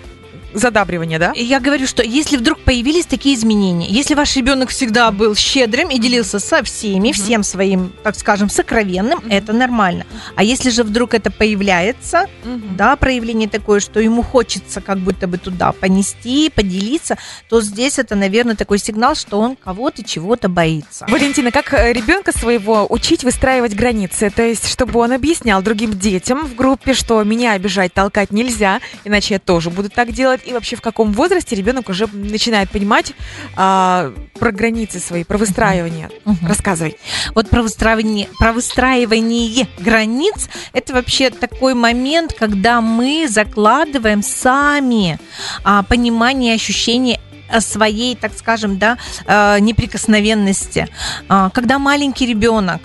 задабривание, 0.54 1.20
да? 1.20 1.32
Я 1.36 1.60
говорю, 1.60 1.88
что 1.88 2.04
если 2.04 2.38
вдруг 2.38 2.60
появились 2.60 3.06
такие 3.06 3.36
изменения, 3.36 3.88
если 3.88 4.14
ваш 4.16 4.36
ребенок 4.36 4.70
всегда 4.70 5.12
был 5.12 5.36
щедрым 5.36 5.90
и 5.90 6.00
делился 6.00 6.40
со 6.40 6.64
всеми, 6.64 7.12
всем 7.12 7.44
своим, 7.44 7.92
так 8.04 8.16
скажем, 8.16 8.50
сокровенным, 8.50 9.20
это 9.30 9.54
нормально. 9.54 10.06
А 10.36 10.44
если 10.44 10.70
же 10.70 10.84
вдруг 10.84 11.14
это 11.14 11.32
появляется, 11.32 12.28
Мгм. 12.44 12.76
да, 12.78 12.96
проявление 12.96 13.48
такое, 13.50 13.80
что 13.80 14.00
ему 14.00 14.22
хочется 14.24 14.82
как 14.82 15.00
будто 15.00 15.28
бы 15.28 15.38
туда 15.38 15.72
понести, 15.72 16.50
поделиться, 16.54 17.18
то 17.50 17.62
здесь 17.62 18.00
это, 18.00 18.16
наверное, 18.16 18.56
такой 18.56 18.80
сигнал, 18.80 19.16
что 19.16 19.40
он 19.40 19.56
кого-то 19.56 20.04
чего-то 20.04 20.50
боится. 20.50 21.06
Валентина, 21.10 21.52
как 21.52 21.74
э, 21.74 21.94
ребенка 21.94 22.38
своего 22.38 22.86
учить 22.90 23.24
выстраивать 23.24 23.76
границы? 23.76 24.30
То 24.30 24.44
есть, 24.44 24.68
чтобы 24.70 25.00
он 25.00 25.12
объяснял 25.14 25.62
другим 25.62 25.98
детям 25.98 26.46
в 26.46 26.56
группе, 26.56 26.94
что 26.94 27.24
меня 27.24 27.54
обижать, 27.54 27.94
толкать 27.94 28.32
нельзя, 28.32 28.80
иначе 29.06 29.36
я 29.36 29.40
тоже 29.40 29.70
буду 29.70 29.90
так 29.90 30.12
делать. 30.12 30.41
И 30.46 30.54
вообще, 30.54 30.76
в 30.76 30.82
каком 30.82 31.12
возрасте 31.14 31.56
ребенок 31.56 31.90
уже 31.90 32.08
начинает 32.12 32.70
понимать 32.70 33.14
а, 33.56 34.14
про 34.40 34.52
границы 34.52 35.00
свои, 35.00 35.24
про 35.24 35.38
выстраивание? 35.38 36.10
Мгм. 36.26 36.48
Рассказывай. 36.48 36.98
Вот 37.36 37.50
про 37.50 37.62
выстраивание, 37.62 38.28
про 38.40 38.54
выстраивание 38.54 39.68
границ 39.80 40.50
это 40.74 40.94
вообще 40.94 41.30
такой 41.30 41.74
момент, 41.74 42.34
когда 42.34 42.82
мы 42.82 43.28
закладываем 43.30 44.24
сами 44.24 45.20
а, 45.64 45.84
понимание, 45.84 46.56
ощущение 46.56 47.20
своей, 47.60 48.16
так 48.16 48.32
скажем, 48.38 48.78
да, 48.78 48.98
э, 49.26 49.60
неприкосновенности. 49.60 50.88
А, 51.28 51.50
Когда 51.50 51.80
маленький 51.80 52.26
ребенок, 52.26 52.82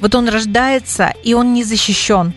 вот 0.00 0.14
он 0.14 0.28
рождается, 0.28 1.12
и 1.24 1.34
он 1.34 1.52
не 1.52 1.64
защищен. 1.64 2.32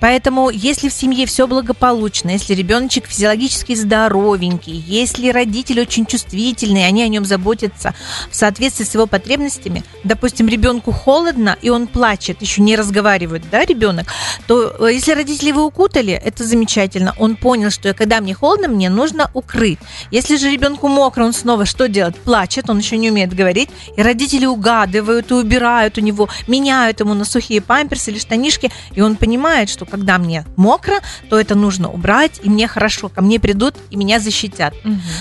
Поэтому, 0.00 0.50
если 0.50 0.88
в 0.88 0.92
семье 0.92 1.26
все 1.26 1.46
благополучно, 1.46 2.30
если 2.30 2.54
ребеночек 2.54 3.06
физиологически 3.06 3.74
здоровенький, 3.74 4.74
если 4.74 5.30
родители 5.30 5.80
очень 5.80 6.06
чувствительные, 6.06 6.86
они 6.86 7.02
о 7.02 7.08
нем 7.08 7.24
заботятся 7.24 7.94
в 8.30 8.36
соответствии 8.36 8.84
с 8.84 8.94
его 8.94 9.06
потребностями, 9.06 9.84
допустим, 10.04 10.48
ребенку 10.48 10.92
холодно, 10.92 11.56
и 11.62 11.70
он 11.70 11.86
плачет, 11.86 12.42
еще 12.42 12.62
не 12.62 12.76
разговаривает, 12.76 13.44
да, 13.50 13.64
ребенок, 13.64 14.06
то 14.46 14.74
э, 14.78 14.92
если 14.92 15.12
родители 15.12 15.48
его 15.48 15.64
укутали, 15.64 16.12
это 16.12 16.44
замечательно. 16.44 17.14
Он 17.18 17.36
понял, 17.36 17.70
что 17.70 17.92
когда 17.94 18.20
мне 18.20 18.34
холодно, 18.34 18.68
мне 18.68 18.90
нужно 18.90 19.30
укрыть. 19.34 19.78
Если 20.10 20.36
же 20.36 20.50
ребенку 20.50 20.88
мокро, 20.88 21.24
он 21.24 21.32
снова 21.32 21.66
что 21.66 21.88
делает? 21.88 22.16
Плачет, 22.16 22.70
он 22.70 22.78
еще 22.78 22.96
не 22.96 23.10
умеет 23.10 23.34
говорить, 23.34 23.70
и 23.96 24.02
родители 24.02 24.46
угадывают 24.46 25.30
и 25.30 25.34
убирают 25.34 25.98
у 25.98 26.00
него, 26.00 26.28
меняют 26.46 27.00
ему 27.00 27.14
на 27.14 27.24
сухие 27.24 27.60
памперсы 27.60 28.10
или 28.10 28.18
штанишки, 28.18 28.70
и 28.94 29.00
он 29.00 29.16
понимает, 29.16 29.65
что 29.68 29.84
когда 29.86 30.18
мне 30.18 30.44
мокро, 30.56 30.96
то 31.28 31.38
это 31.38 31.54
нужно 31.54 31.90
убрать, 31.90 32.40
и 32.42 32.50
мне 32.50 32.66
хорошо, 32.68 33.08
ко 33.08 33.22
мне 33.22 33.38
придут 33.40 33.74
и 33.90 33.96
меня 33.96 34.20
защитят. 34.20 34.74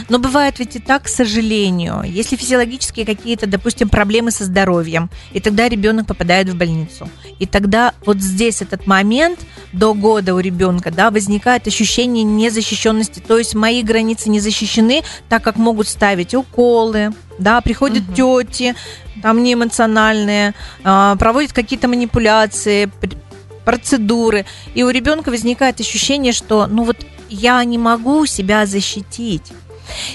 Но 0.09 0.19
бывает 0.19 0.59
ведь 0.59 0.75
и 0.75 0.79
так, 0.79 1.03
к 1.03 1.07
сожалению, 1.07 2.03
если 2.03 2.35
физиологические 2.35 3.05
какие-то, 3.05 3.47
допустим, 3.47 3.89
проблемы 3.89 4.31
со 4.31 4.43
здоровьем, 4.45 5.09
и 5.31 5.39
тогда 5.39 5.67
ребенок 5.69 6.07
попадает 6.07 6.49
в 6.49 6.55
больницу. 6.55 7.09
И 7.39 7.45
тогда 7.45 7.93
вот 8.05 8.17
здесь 8.17 8.61
этот 8.61 8.87
момент 8.87 9.39
до 9.73 9.93
года 9.93 10.33
у 10.35 10.39
ребенка, 10.39 10.91
да, 10.91 11.11
возникает 11.11 11.67
ощущение 11.67 12.23
незащищенности, 12.23 13.19
то 13.19 13.37
есть 13.37 13.55
мои 13.55 13.81
границы 13.83 14.29
не 14.29 14.39
защищены, 14.39 15.03
так 15.29 15.43
как 15.43 15.57
могут 15.57 15.87
ставить 15.87 16.33
уколы, 16.33 17.13
да, 17.37 17.59
приходят 17.61 18.03
Мгм. 18.03 18.13
тети, 18.13 18.75
там 19.21 19.43
неэмоциональные, 19.43 20.53
а, 20.83 21.15
проводят 21.15 21.51
какие-то 21.53 21.87
манипуляции, 21.87 22.89
процедуры, 23.65 24.45
и 24.73 24.83
у 24.83 24.89
ребенка 24.89 25.29
возникает 25.29 25.79
ощущение, 25.79 26.31
что, 26.31 26.67
ну 26.67 26.83
вот 26.83 27.05
я 27.29 27.63
не 27.63 27.77
могу 27.77 28.25
себя 28.25 28.65
защитить. 28.65 29.51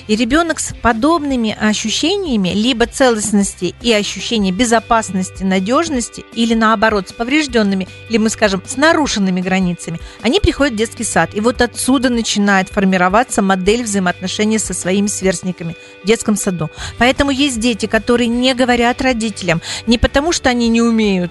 И 0.08 0.16
ребенок 0.16 0.60
с 0.60 0.74
подобными 0.74 1.56
ощущениями 1.58 2.50
либо 2.50 2.86
целостности 2.86 3.74
и 3.80 3.92
ощущения 3.92 4.50
безопасности, 4.50 5.42
надежности, 5.42 6.24
или 6.34 6.54
наоборот, 6.54 7.08
с 7.08 7.12
поврежденными, 7.12 7.88
или 8.08 8.18
мы 8.18 8.30
скажем, 8.30 8.62
с 8.66 8.76
нарушенными 8.76 9.40
границами, 9.40 10.00
они 10.22 10.40
приходят 10.40 10.74
в 10.74 10.76
детский 10.76 11.04
сад. 11.04 11.30
И 11.34 11.40
вот 11.40 11.60
отсюда 11.60 12.08
начинает 12.08 12.68
формироваться 12.68 13.42
модель 13.42 13.84
взаимоотношений 13.84 14.58
со 14.58 14.74
своими 14.74 15.06
сверстниками 15.06 15.76
в 16.02 16.06
детском 16.06 16.36
саду. 16.36 16.70
Поэтому 16.98 17.30
есть 17.30 17.60
дети, 17.60 17.86
которые 17.86 18.26
не 18.26 18.54
говорят 18.54 19.00
родителям, 19.00 19.60
не 19.86 19.98
потому 19.98 20.32
что 20.32 20.48
они 20.48 20.68
не 20.68 20.82
умеют, 20.82 21.30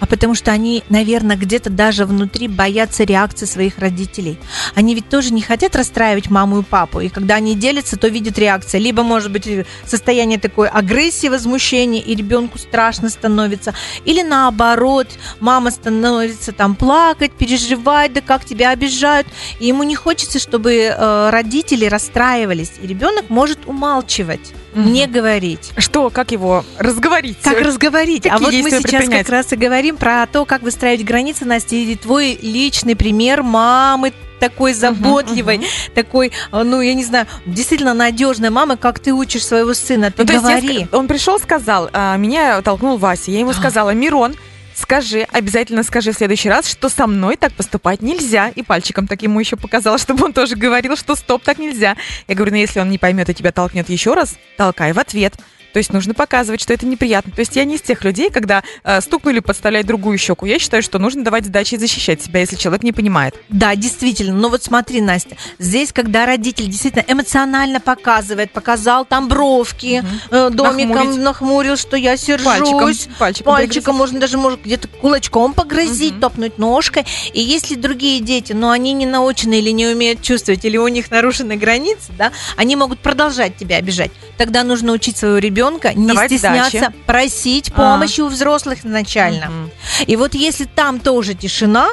а 0.00 0.06
потому 0.06 0.34
что 0.34 0.52
они, 0.52 0.84
наверное, 0.88 1.36
где-то 1.36 1.70
даже 1.70 2.04
внутри 2.04 2.48
боятся 2.48 3.04
реакции 3.04 3.46
своих 3.46 3.78
родителей. 3.78 4.38
Они 4.74 4.94
ведь 4.94 5.08
тоже 5.08 5.32
не 5.32 5.42
хотят 5.42 5.74
расстраивать 5.76 6.30
маму 6.30 6.60
и 6.60 6.62
папу. 6.62 7.00
И 7.00 7.08
когда 7.08 7.36
они 7.36 7.54
делятся, 7.54 7.96
то 7.96 8.08
видят 8.08 8.38
реакцию. 8.38 8.82
Либо, 8.82 9.02
может 9.02 9.32
быть, 9.32 9.48
состояние 9.84 10.38
такой 10.38 10.68
агрессии, 10.68 11.28
возмущения, 11.28 12.00
и 12.00 12.14
ребенку 12.14 12.58
страшно 12.58 13.08
становится. 13.08 13.74
Или 14.04 14.22
наоборот, 14.22 15.08
мама 15.40 15.70
становится 15.70 16.52
там 16.52 16.74
плакать, 16.74 17.32
переживать, 17.32 18.12
да 18.12 18.20
как 18.20 18.44
тебя 18.44 18.70
обижают. 18.70 19.26
И 19.60 19.66
ему 19.66 19.82
не 19.82 19.94
хочется, 19.94 20.38
чтобы 20.38 20.74
э, 20.74 21.30
родители 21.30 21.86
расстраивались. 21.86 22.72
И 22.80 22.86
ребенок 22.86 23.30
может 23.30 23.66
умалчивать 23.66 24.52
не 24.76 25.06
говорить. 25.06 25.72
Что, 25.76 26.10
как 26.10 26.32
его 26.32 26.64
разговорить? 26.78 27.38
Как 27.42 27.60
разговорить? 27.60 28.24
Какие 28.24 28.36
а 28.36 28.38
вот 28.38 28.52
мы 28.52 28.70
сейчас 28.70 29.08
как 29.08 29.28
раз 29.28 29.52
и 29.52 29.56
говорим 29.56 29.96
про 29.96 30.26
то, 30.26 30.44
как 30.44 30.62
выстраивать 30.62 31.04
границы, 31.04 31.44
Настя, 31.44 31.76
и 31.76 31.96
твой 31.96 32.38
личный 32.40 32.96
пример 32.96 33.42
мамы 33.42 34.12
такой 34.38 34.74
заботливой, 34.74 35.66
такой, 35.94 36.30
э, 36.52 36.62
ну, 36.62 36.80
я 36.80 36.94
не 36.94 37.04
знаю, 37.04 37.26
действительно 37.46 37.94
надежной 37.94 38.50
мамы, 38.50 38.76
как 38.76 38.98
ты 38.98 39.12
учишь 39.12 39.46
своего 39.46 39.72
сына. 39.72 40.10
Ты 40.10 40.22
Ну, 40.22 40.26
то 40.26 40.32
есть 40.34 40.44
я 40.44 40.60
говори. 40.60 40.88
он 40.92 41.08
пришел, 41.08 41.38
сказал, 41.38 41.88
а, 41.92 42.16
меня 42.16 42.60
толкнул 42.62 42.98
Вася. 42.98 43.30
Я 43.30 43.40
ему 43.40 43.54
сказала, 43.54 43.90
Мирон, 43.90 44.34
скажи, 44.76 45.26
обязательно 45.32 45.82
скажи 45.82 46.12
в 46.12 46.16
следующий 46.16 46.48
раз, 46.48 46.68
что 46.68 46.88
со 46.88 47.06
мной 47.06 47.36
так 47.36 47.52
поступать 47.52 48.02
нельзя. 48.02 48.50
И 48.54 48.62
пальчиком 48.62 49.06
так 49.06 49.22
ему 49.22 49.40
еще 49.40 49.56
показала, 49.56 49.98
чтобы 50.06 50.24
он 50.24 50.32
тоже 50.32 50.56
говорил, 50.56 50.96
что 50.96 51.14
стоп, 51.16 51.42
так 51.42 51.58
нельзя. 51.58 51.96
Я 52.28 52.34
говорю, 52.34 52.52
ну 52.52 52.58
если 52.58 52.80
он 52.80 52.90
не 52.90 52.98
поймет 52.98 53.28
и 53.28 53.34
тебя 53.34 53.52
толкнет 53.52 53.88
еще 53.88 54.14
раз, 54.14 54.36
толкай 54.56 54.92
в 54.92 54.98
ответ. 54.98 55.34
То 55.76 55.78
есть 55.78 55.92
нужно 55.92 56.14
показывать, 56.14 56.62
что 56.62 56.72
это 56.72 56.86
неприятно. 56.86 57.32
То 57.32 57.40
есть 57.40 57.54
я 57.54 57.64
не 57.64 57.74
из 57.74 57.82
тех 57.82 58.02
людей, 58.02 58.30
когда 58.30 58.62
э, 58.82 59.02
стукнули 59.02 59.40
подставлять 59.40 59.84
другую 59.84 60.16
щеку. 60.16 60.46
Я 60.46 60.58
считаю, 60.58 60.82
что 60.82 60.98
нужно 60.98 61.22
давать 61.22 61.44
сдачи 61.44 61.74
и 61.74 61.76
защищать 61.76 62.22
себя, 62.22 62.40
если 62.40 62.56
человек 62.56 62.82
не 62.82 62.92
понимает. 62.92 63.34
Да, 63.50 63.76
действительно. 63.76 64.32
Но 64.34 64.48
вот 64.48 64.64
смотри, 64.64 65.02
Настя, 65.02 65.36
здесь, 65.58 65.92
когда 65.92 66.24
родитель 66.24 66.64
действительно 66.68 67.04
эмоционально 67.06 67.78
показывает, 67.80 68.52
показал 68.52 69.04
там 69.04 69.28
бровки, 69.28 70.02
э, 70.30 70.48
домиком 70.50 70.94
Нахмурить. 70.94 71.20
нахмурил, 71.20 71.76
что 71.76 71.98
я 71.98 72.16
сержусь. 72.16 72.46
Пальчиком, 72.46 72.94
пальчиком 73.18 73.52
Пальчиком 73.52 73.96
можно 73.96 74.18
даже, 74.18 74.38
может, 74.38 74.62
где-то 74.62 74.88
кулачком 74.88 75.52
погрозить, 75.52 76.12
Мгм. 76.12 76.20
топнуть 76.22 76.56
ножкой. 76.56 77.04
И 77.34 77.42
если 77.42 77.74
другие 77.74 78.20
дети, 78.20 78.54
но 78.54 78.70
они 78.70 78.94
не 78.94 79.04
научены 79.04 79.58
или 79.58 79.72
не 79.72 79.88
умеют 79.88 80.22
чувствовать, 80.22 80.64
или 80.64 80.78
у 80.78 80.88
них 80.88 81.10
нарушены 81.10 81.56
границы, 81.56 82.12
да, 82.16 82.32
они 82.56 82.76
могут 82.76 83.00
продолжать 83.00 83.58
тебя 83.58 83.76
обижать. 83.76 84.10
Тогда 84.36 84.64
нужно 84.64 84.92
учить 84.92 85.16
своего 85.16 85.38
ребенка 85.38 85.94
не 85.94 86.08
Давать 86.08 86.30
стесняться, 86.30 86.78
сдачи. 86.78 86.94
просить 87.06 87.72
А. 87.74 87.94
помощи 87.96 88.20
у 88.20 88.28
взрослых 88.28 88.84
изначально. 88.84 89.46
Мгм. 89.46 89.70
И 90.06 90.16
вот 90.16 90.34
если 90.34 90.64
там 90.64 91.00
тоже 91.00 91.34
тишина, 91.34 91.88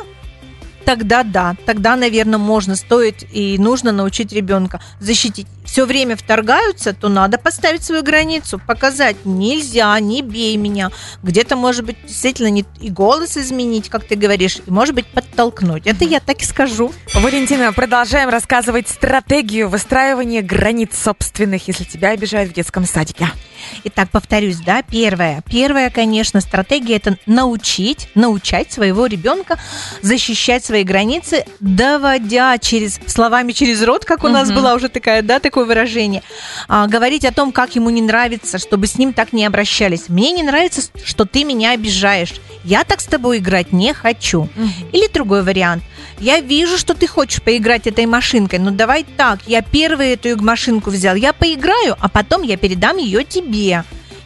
тогда 0.86 1.24
да, 1.24 1.56
тогда, 1.66 1.96
наверное, 1.96 2.40
можно, 2.40 2.76
стоит 2.76 3.24
и 3.32 3.58
нужно 3.58 3.92
научить 3.92 4.34
ребенка 4.34 4.82
защитить. 5.00 5.48
Все 5.66 5.86
время 5.86 6.16
вторгаются, 6.16 6.94
то 6.94 7.10
надо 7.10 7.38
поставить 7.38 7.84
свою 7.84 8.04
границу, 8.04 8.60
показать, 8.66 9.16
нельзя, 9.26 9.98
не 10.00 10.22
бей 10.22 10.56
меня. 10.58 10.92
Где-то, 11.24 11.56
может 11.56 11.86
быть, 11.86 11.98
действительно 12.06 12.48
не, 12.48 12.66
и 12.82 12.90
голос 12.90 13.38
изменить, 13.38 13.90
как 13.90 14.04
ты 14.06 14.16
говоришь, 14.16 14.58
и, 14.66 14.70
может 14.72 14.94
быть, 14.94 15.08
подтолкнуть. 15.08 15.88
Это 15.88 16.06
я 16.06 16.20
так 16.20 16.42
и 16.42 16.46
скажу. 16.46 16.92
Валентина, 17.14 17.72
продолжаем 17.74 18.30
рассказывать 18.30 18.88
стратегию 18.90 19.70
выстраивания 19.70 20.42
границ 20.42 20.92
собственных, 21.02 21.68
если 21.68 21.84
тебя 21.86 22.10
обижают 22.10 22.52
в 22.52 22.54
детском 22.54 22.86
садике. 22.86 23.30
Итак, 23.86 24.10
повторюсь, 24.12 24.58
да, 24.58 24.82
первое. 24.82 25.42
Первая, 25.50 25.90
конечно, 25.90 26.42
стратегия 26.42 26.98
это 26.98 27.18
научить, 27.26 28.10
научать 28.14 28.72
своего 28.72 29.06
ребенка 29.06 29.58
защищать 30.02 30.66
свои 30.66 30.84
границы, 30.84 31.46
доводя 31.62 32.58
через 32.58 33.00
словами 33.08 33.54
через 33.54 33.82
рот, 33.84 34.06
как 34.06 34.24
у 34.24 34.28
нас 34.28 34.50
Мгм. 34.50 34.58
была 34.58 34.74
уже 34.74 34.90
такая, 34.90 35.22
да, 35.22 35.40
такое 35.54 35.66
выражение, 35.66 36.24
а, 36.68 36.88
говорить 36.88 37.26
о 37.26 37.32
том, 37.32 37.52
как 37.52 37.76
ему 37.76 37.92
не 37.92 38.02
нравится, 38.02 38.58
чтобы 38.58 38.88
с 38.88 38.98
ним 38.98 39.14
так 39.14 39.34
не 39.34 39.46
обращались. 39.46 40.10
Мне 40.10 40.32
не 40.32 40.42
нравится, 40.42 40.82
что 41.06 41.26
ты 41.26 41.44
меня 41.44 41.74
обижаешь. 41.74 42.34
Я 42.64 42.84
так 42.84 43.02
с 43.02 43.06
тобой 43.06 43.38
играть 43.38 43.72
не 43.72 43.94
хочу. 43.94 44.50
Или 44.92 45.08
другой 45.14 45.44
вариант. 45.44 45.84
Я 46.18 46.40
вижу, 46.40 46.80
что 46.80 46.96
ты 46.96 47.06
хочешь 47.06 47.44
поиграть 47.44 47.86
этой 47.86 48.08
машинкой, 48.08 48.58
но 48.58 48.72
давай 48.72 49.06
так, 49.18 49.40
я 49.46 49.62
первую 49.62 50.08
эту 50.08 50.42
машинку 50.42 50.90
взял, 50.90 51.16
я 51.16 51.34
поиграю, 51.34 51.96
а 52.00 52.10
потом 52.10 52.42
я 52.42 52.58
передам 52.58 52.98
ее 52.98 53.24
тебе. 53.24 53.84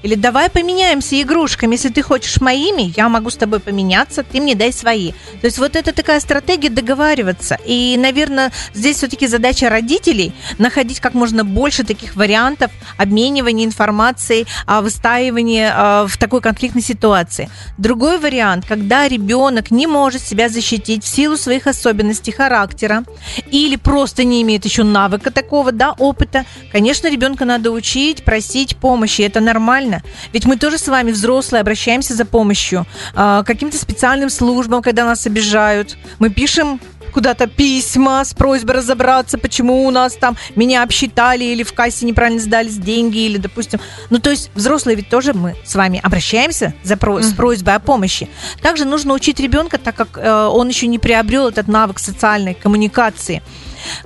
Или 0.07 0.15
давай 0.15 0.49
поменяемся 0.49 1.21
игрушками. 1.21 1.73
Если 1.73 1.89
ты 1.89 2.01
хочешь 2.01 2.39
моими, 2.39 2.93
я 2.95 3.09
могу 3.09 3.29
с 3.29 3.35
тобой 3.35 3.59
поменяться, 3.59 4.23
ты 4.23 4.39
мне 4.39 4.55
дай 4.55 4.71
свои. 4.71 5.11
То 5.41 5.47
есть 5.47 5.57
вот 5.57 5.75
это 5.75 5.91
такая 5.91 6.21
стратегия 6.21 6.69
договариваться. 6.69 7.57
И, 7.65 7.97
наверное, 7.99 8.53
здесь 8.73 8.95
все-таки 8.97 9.27
задача 9.27 9.69
родителей 9.69 10.31
находить 10.59 11.01
как 11.01 11.13
можно 11.13 11.43
больше 11.43 11.83
таких 11.83 12.15
вариантов 12.15 12.71
обменивания 12.95 13.65
информацией, 13.65 14.47
а, 14.65 14.79
выстаивания 14.79 15.73
а, 15.75 16.07
в 16.07 16.15
такой 16.15 16.39
конфликтной 16.39 16.83
ситуации. 16.83 17.49
Другой 17.77 18.17
вариант, 18.17 18.65
когда 18.65 19.09
ребенок 19.09 19.71
не 19.71 19.87
может 19.87 20.21
себя 20.21 20.47
защитить 20.47 21.03
в 21.03 21.07
силу 21.09 21.35
своих 21.35 21.67
особенностей 21.67 22.31
характера 22.31 23.03
или 23.51 23.75
просто 23.75 24.23
не 24.23 24.41
имеет 24.41 24.63
еще 24.63 24.83
навыка 24.83 25.31
такого, 25.31 25.73
да, 25.73 25.91
опыта, 25.91 26.45
конечно, 26.71 27.09
ребенка 27.09 27.43
надо 27.43 27.71
учить, 27.71 28.23
просить 28.23 28.77
помощи, 28.77 29.23
это 29.23 29.41
нормально. 29.41 29.96
Ведь 30.33 30.45
мы 30.45 30.57
тоже 30.57 30.77
с 30.77 30.87
вами, 30.87 31.11
взрослые, 31.11 31.61
обращаемся 31.61 32.13
за 32.13 32.25
помощью 32.25 32.85
к 33.13 33.43
каким-то 33.45 33.77
специальным 33.77 34.29
службам, 34.29 34.81
когда 34.81 35.05
нас 35.05 35.25
обижают. 35.25 35.97
Мы 36.19 36.29
пишем 36.29 36.79
куда-то 37.13 37.47
письма 37.47 38.23
с 38.23 38.33
просьбой 38.33 38.75
разобраться, 38.75 39.37
почему 39.37 39.85
у 39.85 39.91
нас 39.91 40.13
там 40.13 40.37
меня 40.55 40.83
обсчитали 40.83 41.45
или 41.45 41.63
в 41.63 41.73
кассе 41.73 42.05
неправильно 42.05 42.39
сдались 42.39 42.77
деньги, 42.77 43.17
или, 43.17 43.37
допустим... 43.37 43.79
Ну, 44.09 44.19
то 44.19 44.29
есть 44.29 44.51
взрослые 44.53 44.95
ведь 44.95 45.09
тоже 45.09 45.33
мы 45.33 45.55
с 45.65 45.73
вами 45.73 45.99
обращаемся 46.03 46.73
за 46.83 46.95
про- 46.95 47.21
с 47.21 47.33
просьбой 47.33 47.75
о 47.75 47.79
помощи. 47.79 48.29
Также 48.61 48.85
нужно 48.85 49.13
учить 49.13 49.39
ребенка, 49.39 49.77
так 49.79 49.95
как 49.95 50.17
э, 50.17 50.45
он 50.45 50.67
еще 50.67 50.85
не 50.85 50.99
приобрел 50.99 51.47
этот 51.47 51.67
навык 51.67 51.97
социальной 51.97 52.53
коммуникации. 52.53 53.41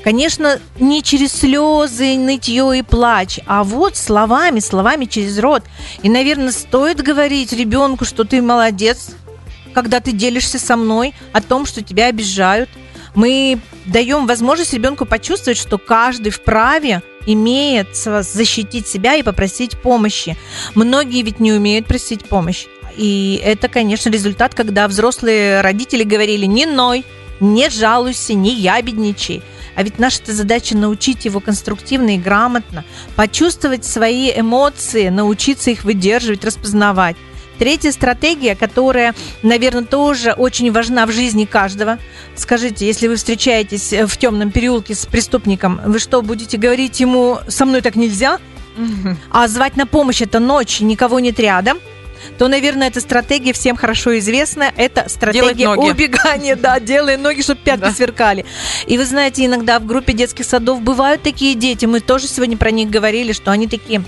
Конечно, 0.04 0.60
не 0.80 1.04
через 1.04 1.34
слезы, 1.34 2.18
нытье 2.18 2.80
и 2.80 2.82
плач, 2.82 3.40
а 3.46 3.64
вот 3.64 3.96
словами, 3.96 4.60
словами 4.60 5.06
через 5.06 5.40
рот. 5.40 5.64
И, 6.02 6.10
наверное, 6.10 6.52
стоит 6.52 7.02
говорить 7.02 7.54
ребенку, 7.54 8.06
что 8.06 8.24
ты 8.24 8.42
молодец, 8.42 9.12
когда 9.74 10.00
ты 10.00 10.12
делишься 10.12 10.60
со 10.60 10.76
мной 10.76 11.14
о 11.34 11.42
том, 11.42 11.66
что 11.66 11.82
тебя 11.82 12.08
обижают. 12.08 12.70
Мы 13.14 13.60
даем 13.86 14.26
возможность 14.26 14.74
ребенку 14.74 15.06
почувствовать, 15.06 15.58
что 15.58 15.78
каждый 15.78 16.32
вправе 16.32 17.02
имеет 17.26 17.96
защитить 17.96 18.88
себя 18.88 19.16
и 19.16 19.24
попросить 19.24 19.80
помощи. 19.82 20.38
Многие 20.76 21.22
ведь 21.22 21.40
не 21.40 21.54
умеют 21.54 21.88
просить 21.88 22.26
помощь. 22.26 22.66
И 22.98 23.42
это, 23.44 23.68
конечно, 23.68 24.10
результат, 24.10 24.54
когда 24.54 24.88
взрослые 24.88 25.62
родители 25.62 26.04
говорили 26.04 26.46
«не 26.46 26.66
ной», 26.66 27.06
«не 27.40 27.70
жалуйся», 27.70 28.34
«не 28.34 28.54
ябедничай». 28.54 29.42
А 29.76 29.84
ведь 29.84 30.00
наша 30.00 30.20
задача 30.26 30.78
научить 30.78 31.26
его 31.26 31.40
конструктивно 31.40 32.16
и 32.16 32.20
грамотно, 32.20 32.84
почувствовать 33.16 33.86
свои 33.86 34.32
эмоции, 34.32 35.10
научиться 35.10 35.72
их 35.72 35.84
выдерживать, 35.84 36.44
распознавать. 36.44 37.16
Третья 37.58 37.92
стратегия, 37.92 38.56
которая, 38.56 39.14
наверное, 39.44 39.84
тоже 39.84 40.32
очень 40.32 40.72
важна 40.72 41.06
в 41.06 41.12
жизни 41.12 41.46
каждого. 41.46 42.00
Скажите, 42.36 42.88
если 42.88 43.08
вы 43.08 43.18
встречаетесь 43.18 43.94
э, 43.94 44.08
в 44.08 44.18
темном 44.18 44.52
переулке 44.52 44.96
с 44.96 45.06
преступником, 45.06 45.80
вы 45.86 46.00
что, 46.00 46.24
будете 46.24 46.58
говорить 46.58 47.00
ему 47.00 47.38
«со 47.48 47.66
мной 47.66 47.82
так 47.82 47.96
нельзя», 47.96 48.40
а 49.30 49.48
звать 49.48 49.76
на 49.76 49.86
помощь 49.86 50.22
это 50.22 50.40
ночь, 50.40 50.80
никого 50.80 51.20
нет 51.20 51.40
рядом, 51.40 51.78
то, 52.38 52.48
наверное, 52.48 52.88
эта 52.88 53.02
стратегия 53.02 53.54
всем 53.54 53.76
хорошо 53.76 54.18
известна. 54.20 54.72
Это 54.76 55.08
стратегия 55.10 55.70
убегания, 55.70 56.56
да, 56.56 56.80
делай 56.80 57.18
ноги, 57.18 57.42
чтобы 57.42 57.62
пятки 57.64 57.82
Да. 57.82 57.92
сверкали. 57.92 58.46
И 58.88 58.98
вы 58.98 59.06
знаете, 59.06 59.46
иногда 59.46 59.80
в 59.80 59.86
группе 59.86 60.14
детских 60.14 60.46
садов 60.46 60.82
бывают 60.82 61.22
такие 61.22 61.56
дети, 61.56 61.86
мы 61.86 62.00
тоже 62.00 62.28
сегодня 62.28 62.58
про 62.58 62.72
них 62.72 62.90
говорили, 62.90 63.32
что 63.34 63.52
они 63.52 63.68
такие 63.68 64.04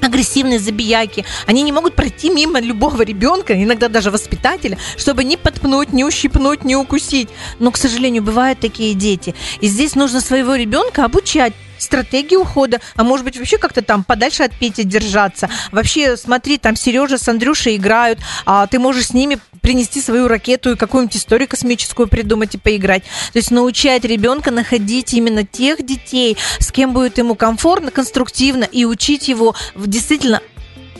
агрессивные 0.00 0.58
забияки. 0.58 1.24
Они 1.46 1.62
не 1.62 1.72
могут 1.72 1.94
пройти 1.94 2.30
мимо 2.30 2.60
любого 2.60 3.02
ребенка, 3.02 3.62
иногда 3.62 3.88
даже 3.88 4.10
воспитателя, 4.10 4.78
чтобы 4.96 5.24
не 5.24 5.36
подпнуть, 5.36 5.92
не 5.92 6.04
ущипнуть, 6.04 6.64
не 6.64 6.76
укусить. 6.76 7.28
Но, 7.58 7.70
к 7.70 7.76
сожалению, 7.76 8.22
бывают 8.22 8.60
такие 8.60 8.94
дети. 8.94 9.34
И 9.60 9.66
здесь 9.68 9.94
нужно 9.94 10.20
своего 10.20 10.54
ребенка 10.54 11.04
обучать 11.04 11.52
стратегия 11.82 12.38
ухода, 12.38 12.80
а 12.96 13.04
может 13.04 13.24
быть 13.24 13.36
вообще 13.36 13.58
как-то 13.58 13.82
там 13.82 14.04
подальше 14.04 14.42
от 14.42 14.52
Пети 14.58 14.84
держаться. 14.84 15.48
Вообще, 15.72 16.16
смотри, 16.16 16.58
там 16.58 16.76
Сережа 16.76 17.18
с 17.18 17.28
Андрюшей 17.28 17.76
играют, 17.76 18.18
а 18.46 18.66
ты 18.66 18.78
можешь 18.78 19.08
с 19.08 19.14
ними 19.14 19.38
принести 19.60 20.00
свою 20.00 20.28
ракету 20.28 20.72
и 20.72 20.76
какую-нибудь 20.76 21.16
историю 21.16 21.48
космическую 21.48 22.08
придумать 22.08 22.54
и 22.54 22.58
поиграть. 22.58 23.02
То 23.32 23.38
есть 23.38 23.50
научать 23.50 24.04
ребенка 24.04 24.50
находить 24.50 25.14
именно 25.14 25.44
тех 25.44 25.84
детей, 25.84 26.36
с 26.58 26.72
кем 26.72 26.92
будет 26.92 27.18
ему 27.18 27.34
комфортно, 27.34 27.90
конструктивно, 27.90 28.64
и 28.64 28.84
учить 28.84 29.28
его 29.28 29.54
в 29.74 29.86
действительно 29.86 30.40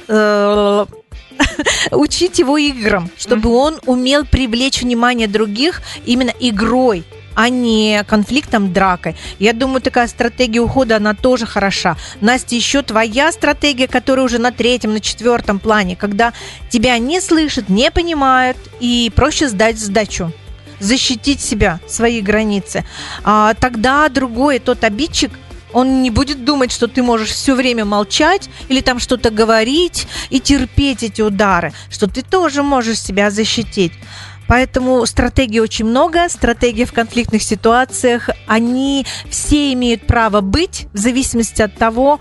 э, 0.08 0.86
учить 1.90 2.38
его 2.38 2.58
играм, 2.58 3.10
чтобы 3.16 3.50
он 3.50 3.80
умел 3.86 4.24
привлечь 4.24 4.82
внимание 4.82 5.28
других 5.28 5.82
именно 6.04 6.32
игрой 6.40 7.04
а 7.34 7.48
не 7.48 8.04
конфликтом, 8.06 8.72
дракой. 8.72 9.16
Я 9.38 9.52
думаю, 9.52 9.80
такая 9.80 10.08
стратегия 10.08 10.60
ухода, 10.60 10.96
она 10.96 11.14
тоже 11.14 11.46
хороша. 11.46 11.96
Настя, 12.20 12.56
еще 12.56 12.82
твоя 12.82 13.32
стратегия, 13.32 13.88
которая 13.88 14.24
уже 14.24 14.38
на 14.38 14.52
третьем, 14.52 14.92
на 14.92 15.00
четвертом 15.00 15.58
плане, 15.58 15.96
когда 15.96 16.32
тебя 16.68 16.98
не 16.98 17.20
слышат, 17.20 17.68
не 17.68 17.90
понимают, 17.90 18.56
и 18.80 19.10
проще 19.14 19.48
сдать 19.48 19.78
сдачу 19.78 20.32
защитить 20.80 21.42
себя, 21.42 21.78
свои 21.86 22.22
границы. 22.22 22.84
А, 23.22 23.52
тогда 23.52 24.08
другой, 24.08 24.58
тот 24.58 24.82
обидчик, 24.82 25.30
он 25.72 26.02
не 26.02 26.10
будет 26.10 26.44
думать, 26.44 26.72
что 26.72 26.88
ты 26.88 27.02
можешь 27.02 27.30
все 27.30 27.54
время 27.54 27.84
молчать 27.84 28.50
или 28.68 28.80
там 28.80 28.98
что-то 28.98 29.30
говорить 29.30 30.08
и 30.30 30.40
терпеть 30.40 31.02
эти 31.02 31.22
удары, 31.22 31.72
что 31.90 32.08
ты 32.08 32.22
тоже 32.22 32.62
можешь 32.62 33.00
себя 33.00 33.30
защитить. 33.30 33.92
Поэтому 34.50 35.06
стратегий 35.06 35.60
очень 35.60 35.84
много, 35.84 36.28
стратегии 36.28 36.84
в 36.84 36.92
конфликтных 36.92 37.40
ситуациях, 37.40 38.30
они 38.48 39.06
все 39.28 39.72
имеют 39.74 40.08
право 40.08 40.40
быть 40.40 40.88
в 40.92 40.98
зависимости 40.98 41.62
от 41.62 41.76
того, 41.76 42.18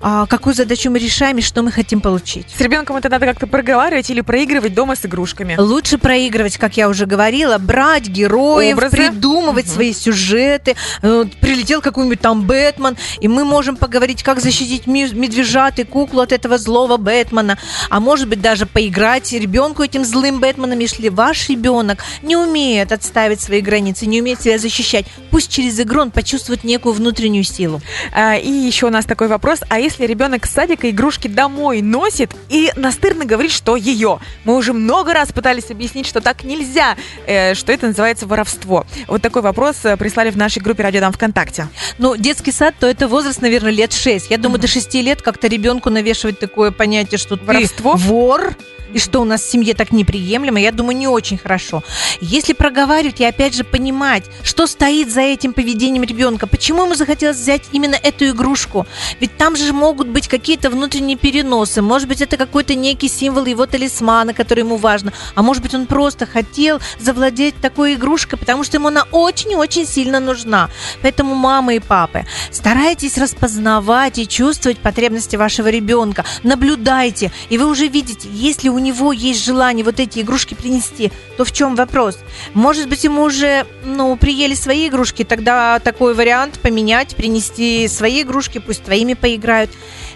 а, 0.00 0.26
какую 0.26 0.56
задачу 0.56 0.90
мы 0.90 0.98
решаем 0.98 1.38
и 1.38 1.40
что 1.40 1.62
мы 1.62 1.70
хотим 1.70 2.00
получить. 2.00 2.48
С 2.50 2.60
ребенком 2.60 2.96
это 2.96 3.08
надо 3.08 3.26
как-то 3.26 3.46
проговаривать 3.46 4.10
или 4.10 4.22
проигрывать 4.22 4.74
дома 4.74 4.96
с 4.96 5.06
игрушками? 5.06 5.54
Лучше 5.56 5.98
проигрывать, 5.98 6.58
как 6.58 6.76
я 6.76 6.88
уже 6.88 7.06
говорила, 7.06 7.58
брать 7.58 8.08
героев, 8.08 8.74
Образы. 8.76 8.96
придумывать 8.96 9.66
угу. 9.66 9.74
свои 9.74 9.92
сюжеты. 9.92 10.74
Э, 11.02 11.26
прилетел 11.40 11.80
какой-нибудь 11.80 12.20
там 12.20 12.42
Бэтмен, 12.42 12.96
и 13.20 13.28
мы 13.28 13.44
можем 13.44 13.76
поговорить, 13.76 14.24
как 14.24 14.40
защитить 14.40 14.88
медвежат 14.88 15.78
и 15.78 15.84
куклу 15.84 16.22
от 16.22 16.32
этого 16.32 16.58
злого 16.58 16.96
Бэтмена. 16.96 17.56
А 17.88 18.00
может 18.00 18.28
быть 18.28 18.40
даже 18.40 18.66
поиграть 18.66 19.32
ребенку 19.32 19.84
этим 19.84 20.04
злым 20.04 20.40
Бэтменом, 20.40 20.80
если 20.80 21.08
ваш 21.08 21.48
ребенок 21.48 21.67
ребенок 21.68 21.98
не 22.22 22.36
умеет 22.36 22.92
отставить 22.92 23.40
свои 23.40 23.60
границы, 23.60 24.06
не 24.06 24.20
умеет 24.20 24.40
себя 24.40 24.58
защищать, 24.58 25.06
пусть 25.30 25.50
через 25.50 25.78
игру 25.80 26.02
он 26.02 26.10
почувствует 26.10 26.64
некую 26.64 26.94
внутреннюю 26.94 27.44
силу. 27.44 27.80
А, 28.12 28.36
и 28.36 28.50
еще 28.50 28.86
у 28.86 28.90
нас 28.90 29.04
такой 29.04 29.28
вопрос. 29.28 29.60
А 29.68 29.78
если 29.78 30.06
ребенок 30.06 30.46
с 30.46 30.50
садика 30.50 30.88
игрушки 30.90 31.28
домой 31.28 31.82
носит 31.82 32.30
и 32.48 32.72
настырно 32.76 33.24
говорит, 33.24 33.52
что 33.52 33.76
ее? 33.76 34.18
Мы 34.44 34.56
уже 34.56 34.72
много 34.72 35.12
раз 35.12 35.32
пытались 35.32 35.70
объяснить, 35.70 36.06
что 36.06 36.20
так 36.20 36.44
нельзя, 36.44 36.96
э, 37.26 37.54
что 37.54 37.72
это 37.72 37.86
называется 37.88 38.26
воровство. 38.26 38.86
Вот 39.06 39.22
такой 39.22 39.42
вопрос 39.42 39.76
э, 39.84 39.96
прислали 39.96 40.30
в 40.30 40.36
нашей 40.36 40.62
группе 40.62 40.82
«Радио 40.82 41.00
Дам 41.00 41.12
ВКонтакте». 41.12 41.68
Ну, 41.98 42.16
детский 42.16 42.52
сад, 42.52 42.74
то 42.80 42.86
это 42.86 43.08
возраст, 43.08 43.42
наверное, 43.42 43.72
лет 43.72 43.92
6. 43.92 44.30
Я 44.30 44.38
думаю, 44.38 44.58
mm-hmm. 44.58 44.62
до 44.62 44.68
6 44.68 44.94
лет 44.94 45.22
как-то 45.22 45.48
ребенку 45.48 45.90
навешивать 45.90 46.38
такое 46.38 46.70
понятие, 46.70 47.18
что 47.18 47.36
Воровство? 47.36 47.92
ты 47.92 47.98
вор, 47.98 48.56
и 48.92 48.98
что 48.98 49.20
у 49.20 49.24
нас 49.24 49.42
в 49.42 49.50
семье 49.50 49.74
так 49.74 49.92
неприемлемо, 49.92 50.60
я 50.60 50.72
думаю, 50.72 50.96
не 50.96 51.08
очень 51.08 51.38
хорошо. 51.38 51.82
Если 52.20 52.52
проговаривать 52.52 53.20
и 53.20 53.24
опять 53.24 53.54
же 53.54 53.64
понимать, 53.64 54.24
что 54.42 54.66
стоит 54.66 55.10
за 55.10 55.20
этим 55.20 55.52
поведением 55.52 56.04
ребенка, 56.04 56.46
почему 56.46 56.84
ему 56.84 56.94
захотелось 56.94 57.36
взять 57.36 57.62
именно 57.72 57.94
эту 57.94 58.28
игрушку, 58.30 58.86
ведь 59.20 59.36
там 59.36 59.56
же 59.56 59.72
могут 59.72 60.08
быть 60.08 60.28
какие-то 60.28 60.70
внутренние 60.70 61.16
переносы, 61.16 61.82
может 61.82 62.08
быть, 62.08 62.20
это 62.20 62.36
какой-то 62.36 62.74
некий 62.74 63.08
символ 63.08 63.44
его 63.44 63.66
талисмана, 63.66 64.34
который 64.34 64.60
ему 64.60 64.76
важно, 64.76 65.12
а 65.34 65.42
может 65.42 65.62
быть, 65.62 65.74
он 65.74 65.86
просто 65.86 66.26
хотел 66.26 66.80
завладеть 66.98 67.60
такой 67.60 67.94
игрушкой, 67.94 68.38
потому 68.38 68.64
что 68.64 68.76
ему 68.76 68.88
она 68.88 69.04
очень-очень 69.12 69.86
сильно 69.86 70.20
нужна. 70.20 70.70
Поэтому 71.02 71.34
мамы 71.34 71.76
и 71.76 71.80
папы, 71.80 72.24
старайтесь 72.50 73.18
распознавать 73.18 74.18
и 74.18 74.28
чувствовать 74.28 74.78
потребности 74.78 75.36
вашего 75.36 75.68
ребенка, 75.68 76.24
наблюдайте, 76.42 77.32
и 77.48 77.58
вы 77.58 77.66
уже 77.66 77.88
видите, 77.88 78.28
если 78.32 78.68
у 78.68 78.77
у 78.78 78.80
него 78.80 79.12
есть 79.12 79.44
желание 79.44 79.84
вот 79.84 79.98
эти 79.98 80.20
игрушки 80.20 80.54
принести, 80.54 81.10
то 81.36 81.44
в 81.44 81.52
чем 81.52 81.74
вопрос? 81.74 82.18
Может 82.54 82.88
быть, 82.88 83.02
ему 83.02 83.22
уже, 83.22 83.66
ну, 83.84 84.16
приели 84.16 84.54
свои 84.54 84.88
игрушки, 84.88 85.24
тогда 85.24 85.80
такой 85.80 86.14
вариант 86.14 86.60
поменять, 86.60 87.16
принести 87.16 87.88
свои 87.88 88.22
игрушки, 88.22 88.58
пусть 88.58 88.84
твоими 88.84 89.14
поиграют. 89.14 89.70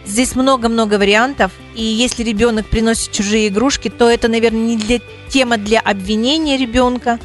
Здесь 0.07 0.37
много-много 0.37 0.95
вариантов, 0.95 1.51
и 1.75 1.83
если 1.83 2.23
ребенок 2.23 2.67
приносит 2.67 3.11
чужие 3.11 3.49
игрушки, 3.49 3.89
то 3.89 4.09
это, 4.09 4.29
наверное, 4.29 4.61
не 4.61 4.77
для, 4.77 5.01
тема 5.29 5.57
для 5.57 5.81
обвинения 5.81 6.57
ребенка, 6.57 7.19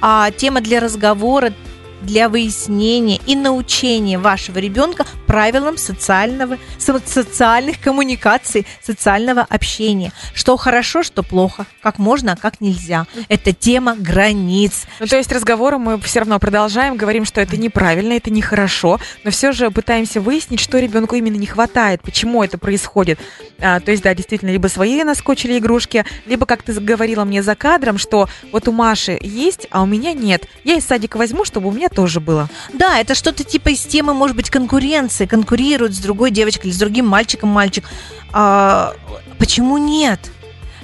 а 0.00 0.30
тема 0.32 0.60
для 0.60 0.80
разговора, 0.80 1.52
для 2.04 2.28
выяснения 2.28 3.20
и 3.26 3.34
научения 3.34 4.18
вашего 4.18 4.58
ребенка 4.58 5.06
правилам 5.26 5.78
социального, 5.78 6.58
социальных 6.78 7.80
коммуникаций, 7.80 8.66
социального 8.82 9.42
общения. 9.42 10.12
Что 10.34 10.56
хорошо, 10.56 11.02
что 11.02 11.22
плохо, 11.22 11.66
как 11.82 11.98
можно, 11.98 12.32
а 12.32 12.36
как 12.36 12.60
нельзя. 12.60 13.06
Это 13.28 13.52
тема 13.52 13.96
границ. 13.96 14.86
Ну, 15.00 15.06
то 15.06 15.16
есть 15.16 15.32
разговоры 15.32 15.78
мы 15.78 16.00
все 16.00 16.20
равно 16.20 16.38
продолжаем, 16.38 16.96
говорим, 16.96 17.24
что 17.24 17.40
это 17.40 17.56
неправильно, 17.56 18.12
это 18.12 18.30
нехорошо, 18.30 19.00
но 19.24 19.30
все 19.30 19.52
же 19.52 19.70
пытаемся 19.70 20.20
выяснить, 20.20 20.60
что 20.60 20.78
ребенку 20.78 21.16
именно 21.16 21.36
не 21.36 21.46
хватает, 21.46 22.02
почему 22.02 22.42
это 22.42 22.58
происходит. 22.58 23.18
А, 23.60 23.80
то 23.80 23.90
есть, 23.90 24.02
да, 24.02 24.14
действительно, 24.14 24.50
либо 24.50 24.66
свои 24.68 25.02
наскочили 25.02 25.58
игрушки, 25.58 26.04
либо, 26.26 26.46
как 26.46 26.62
ты 26.62 26.72
говорила 26.74 27.24
мне 27.24 27.42
за 27.42 27.54
кадром, 27.54 27.98
что 27.98 28.28
вот 28.52 28.68
у 28.68 28.72
Маши 28.72 29.18
есть, 29.20 29.66
а 29.70 29.82
у 29.82 29.86
меня 29.86 30.12
нет. 30.12 30.46
Я 30.64 30.76
из 30.76 30.84
садика 30.84 31.16
возьму, 31.16 31.44
чтобы 31.44 31.68
у 31.68 31.72
меня 31.72 31.88
тоже 31.94 32.20
было. 32.20 32.48
Да, 32.72 32.98
это 32.98 33.14
что-то 33.14 33.44
типа 33.44 33.70
из 33.70 33.80
темы, 33.80 34.14
может 34.14 34.36
быть, 34.36 34.50
конкуренции, 34.50 35.26
конкурируют 35.26 35.94
с 35.94 35.98
другой 35.98 36.30
девочкой 36.30 36.70
или 36.70 36.74
с 36.74 36.78
другим 36.78 37.06
мальчиком 37.06 37.48
мальчик. 37.48 37.84
А, 38.32 38.94
почему 39.38 39.78
нет? 39.78 40.20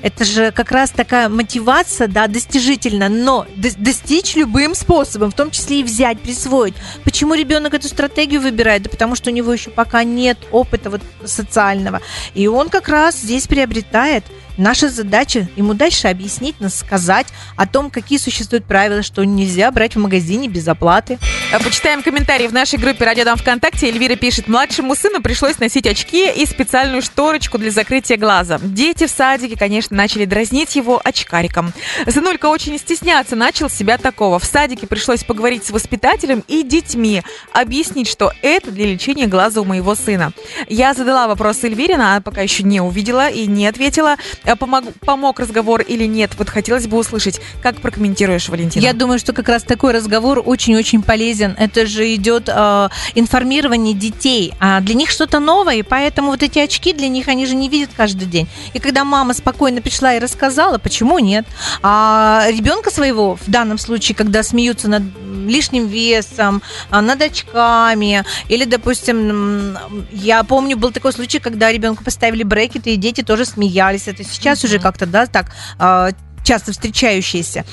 Это 0.02 0.24
же 0.24 0.50
как 0.50 0.70
раз 0.70 0.90
такая 0.90 1.28
мотивация, 1.28 2.08
да, 2.08 2.26
достижительна, 2.26 3.08
но 3.08 3.46
достичь 3.54 4.34
любым 4.34 4.74
способом, 4.74 5.30
в 5.30 5.34
том 5.34 5.50
числе 5.50 5.80
и 5.80 5.84
взять, 5.84 6.20
присвоить. 6.20 6.74
Почему 7.04 7.34
ребенок 7.34 7.74
эту 7.74 7.88
стратегию 7.88 8.40
выбирает? 8.40 8.82
Да 8.84 8.90
потому 8.90 9.14
что 9.14 9.30
у 9.30 9.32
него 9.32 9.52
еще 9.52 9.70
пока 9.70 10.04
нет 10.04 10.38
опыта 10.50 10.88
вот 10.88 11.02
социального. 11.24 12.00
И 12.34 12.46
он 12.46 12.70
как 12.70 12.88
раз 12.88 13.16
здесь 13.16 13.46
приобретает 13.46 14.24
Наша 14.56 14.88
задача 14.88 15.48
ему 15.56 15.74
дальше 15.74 16.08
объяснить, 16.08 16.56
сказать 16.68 17.26
о 17.56 17.66
том, 17.66 17.90
какие 17.90 18.18
существуют 18.18 18.64
правила, 18.64 19.02
что 19.02 19.24
нельзя 19.24 19.70
брать 19.70 19.96
в 19.96 19.98
магазине 19.98 20.48
без 20.48 20.68
оплаты. 20.68 21.18
Э, 21.52 21.58
почитаем 21.58 22.02
комментарии 22.02 22.46
в 22.46 22.52
нашей 22.52 22.78
группе 22.78 23.04
«Радио 23.04 23.24
Дам 23.24 23.36
ВКонтакте». 23.36 23.88
Эльвира 23.88 24.16
пишет, 24.16 24.48
младшему 24.48 24.94
сыну 24.94 25.20
пришлось 25.22 25.58
носить 25.58 25.86
очки 25.86 26.30
и 26.30 26.46
специальную 26.46 27.02
шторочку 27.02 27.58
для 27.58 27.70
закрытия 27.70 28.16
глаза. 28.16 28.58
Дети 28.62 29.06
в 29.06 29.10
садике, 29.10 29.56
конечно, 29.56 29.96
начали 29.96 30.24
дразнить 30.24 30.76
его 30.76 31.00
очкариком. 31.02 31.72
Сынулька 32.08 32.46
очень 32.46 32.78
стесняться 32.78 33.36
начал 33.36 33.68
себя 33.68 33.98
такого. 33.98 34.38
В 34.38 34.44
садике 34.44 34.86
пришлось 34.86 35.24
поговорить 35.24 35.64
с 35.64 35.70
воспитателем 35.70 36.44
и 36.46 36.62
детьми, 36.62 37.22
объяснить, 37.52 38.08
что 38.08 38.32
это 38.42 38.70
для 38.70 38.86
лечения 38.86 39.26
глаза 39.26 39.60
у 39.60 39.64
моего 39.64 39.94
сына. 39.94 40.32
Я 40.68 40.94
задала 40.94 41.26
вопрос 41.26 41.64
Эльвире, 41.64 41.94
она 41.94 42.20
пока 42.20 42.42
еще 42.42 42.62
не 42.62 42.80
увидела 42.80 43.28
и 43.28 43.46
не 43.46 43.66
ответила. 43.66 44.16
Э, 44.44 44.56
помог, 44.56 44.84
помог 45.00 45.40
разговор 45.40 45.80
или 45.80 46.04
нет? 46.04 46.32
Вот 46.38 46.48
хотелось 46.48 46.86
бы 46.86 46.96
услышать. 46.96 47.40
Как 47.62 47.76
прокомментируешь, 47.80 48.48
Валентина? 48.48 48.82
Я 48.82 48.92
думаю, 48.92 49.18
что 49.18 49.32
как 49.32 49.48
раз 49.48 49.62
такой 49.62 49.92
разговор 49.92 50.42
очень-очень 50.44 51.02
полезен. 51.02 51.54
Это 51.58 51.86
же 51.86 52.14
идет 52.14 52.48
э, 52.48 52.88
информирование 53.14 53.94
детей. 53.94 54.54
А 54.60 54.80
для 54.80 54.94
них 54.94 55.10
что-то 55.10 55.40
новое, 55.40 55.76
и 55.76 55.82
поэтому 55.82 56.30
вот 56.30 56.42
эти 56.42 56.58
очки 56.58 56.92
для 56.92 57.08
них 57.08 57.28
они 57.28 57.46
же 57.46 57.54
не 57.54 57.68
видят 57.68 57.90
каждый 57.96 58.26
день. 58.26 58.48
И 58.72 58.78
когда 58.78 59.04
мама 59.04 59.34
спокойно 59.34 59.82
пришла 59.82 60.14
и 60.14 60.18
рассказала, 60.18 60.78
почему 60.78 61.18
нет? 61.18 61.46
А 61.82 62.46
ребенка 62.48 62.90
своего, 62.90 63.36
в 63.36 63.50
данном 63.50 63.78
случае, 63.78 64.16
когда 64.16 64.42
смеются 64.42 64.88
над 64.88 65.02
лишним 65.46 65.86
весом, 65.86 66.62
а, 66.90 67.00
над 67.00 67.20
очками, 67.22 68.24
или, 68.48 68.64
допустим, 68.64 69.76
я 70.12 70.44
помню, 70.44 70.76
был 70.76 70.92
такой 70.92 71.12
случай, 71.12 71.38
когда 71.38 71.70
ребенку 71.72 72.04
поставили 72.04 72.42
брекеты, 72.42 72.94
и 72.94 72.96
дети 72.96 73.22
тоже 73.22 73.44
смеялись. 73.44 74.08
Это 74.08 74.24
сейчас 74.30 74.62
mm-hmm. 74.62 74.66
уже 74.66 74.78
как-то, 74.78 75.06
да, 75.06 75.26
так 75.26 75.52
а, 75.78 76.10
часто 76.44 76.72
встречающиеся, 76.72 77.64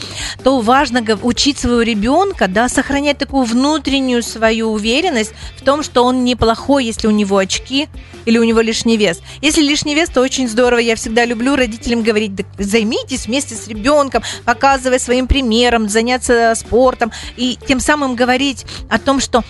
то 0.44 0.60
важно 0.60 1.04
учить 1.24 1.58
своего 1.58 1.82
ребенка, 1.82 2.48
да, 2.48 2.70
сохранять 2.70 3.18
такую 3.18 3.44
внутреннюю 3.46 4.24
свою 4.24 4.72
уверенность 4.72 5.34
в 5.60 5.64
том, 5.64 5.84
что 5.84 6.04
он 6.04 6.24
неплохой, 6.24 6.86
если 6.86 7.08
у 7.08 7.12
него 7.12 7.38
очки 7.38 7.88
или 8.26 8.38
у 8.38 8.44
него 8.44 8.62
лишний 8.62 8.98
вес. 8.98 9.22
Если 9.42 9.62
лишний 9.62 9.96
вес, 9.96 10.10
то 10.10 10.22
очень 10.22 10.48
здорово. 10.48 10.80
Я 10.80 10.96
всегда 10.96 11.26
люблю 11.26 11.56
родителям 11.56 12.04
говорить, 12.04 12.36
да, 12.36 12.44
займитесь 12.58 13.28
вместе 13.28 13.56
с 13.56 13.68
ребенком, 13.68 14.22
показывая 14.46 15.00
своим 15.00 15.28
примером, 15.28 15.90
заняться 15.90 16.54
спортом 16.56 17.12
и 17.36 17.58
тем 17.68 17.80
самым 17.80 18.16
говорить 18.16 18.66
о 18.90 19.00
том, 19.00 19.20
что 19.20 19.44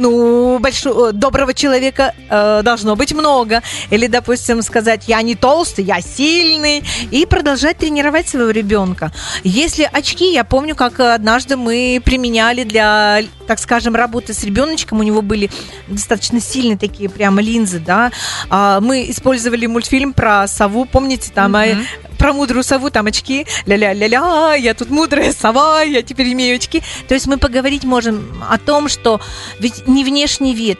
ну, 0.00 0.58
большого, 0.58 1.12
доброго 1.12 1.54
человека 1.54 2.14
э, 2.28 2.62
должно 2.64 2.96
быть 2.96 3.12
много. 3.12 3.62
Или, 3.90 4.06
допустим, 4.06 4.62
сказать, 4.62 5.04
я 5.06 5.22
не 5.22 5.34
толстый, 5.34 5.84
я 5.84 6.00
сильный. 6.00 6.82
И 7.10 7.26
продолжать 7.26 7.78
тренировать 7.78 8.28
своего 8.28 8.50
ребенка. 8.50 9.12
Если 9.44 9.88
очки, 9.92 10.32
я 10.32 10.44
помню, 10.44 10.74
как 10.74 10.98
однажды 11.00 11.56
мы 11.56 12.00
применяли 12.04 12.64
для, 12.64 13.20
так 13.46 13.58
скажем, 13.58 13.94
работы 13.94 14.32
с 14.32 14.42
ребеночком. 14.42 15.00
У 15.00 15.02
него 15.02 15.22
были 15.22 15.50
достаточно 15.86 16.40
сильные 16.40 16.78
такие 16.78 17.10
прямо 17.10 17.42
линзы, 17.42 17.78
да. 17.78 18.10
А, 18.48 18.80
мы 18.80 19.10
использовали 19.10 19.66
мультфильм 19.66 20.14
про 20.14 20.48
сову, 20.48 20.86
помните, 20.86 21.30
там 21.34 21.54
mm-hmm 21.54 21.84
про 22.20 22.34
мудрую 22.34 22.62
сову, 22.62 22.90
там 22.90 23.06
очки, 23.06 23.46
ля-ля-ля-ля, 23.64 24.54
я 24.54 24.74
тут 24.74 24.90
мудрая 24.90 25.32
сова, 25.32 25.80
я 25.80 26.02
теперь 26.02 26.30
имею 26.34 26.56
очки. 26.56 26.82
То 27.08 27.14
есть 27.14 27.26
мы 27.26 27.38
поговорить 27.38 27.84
можем 27.84 28.44
о 28.46 28.58
том, 28.58 28.90
что 28.90 29.22
ведь 29.58 29.86
не 29.90 30.04
внешний 30.04 30.54
вид, 30.54 30.78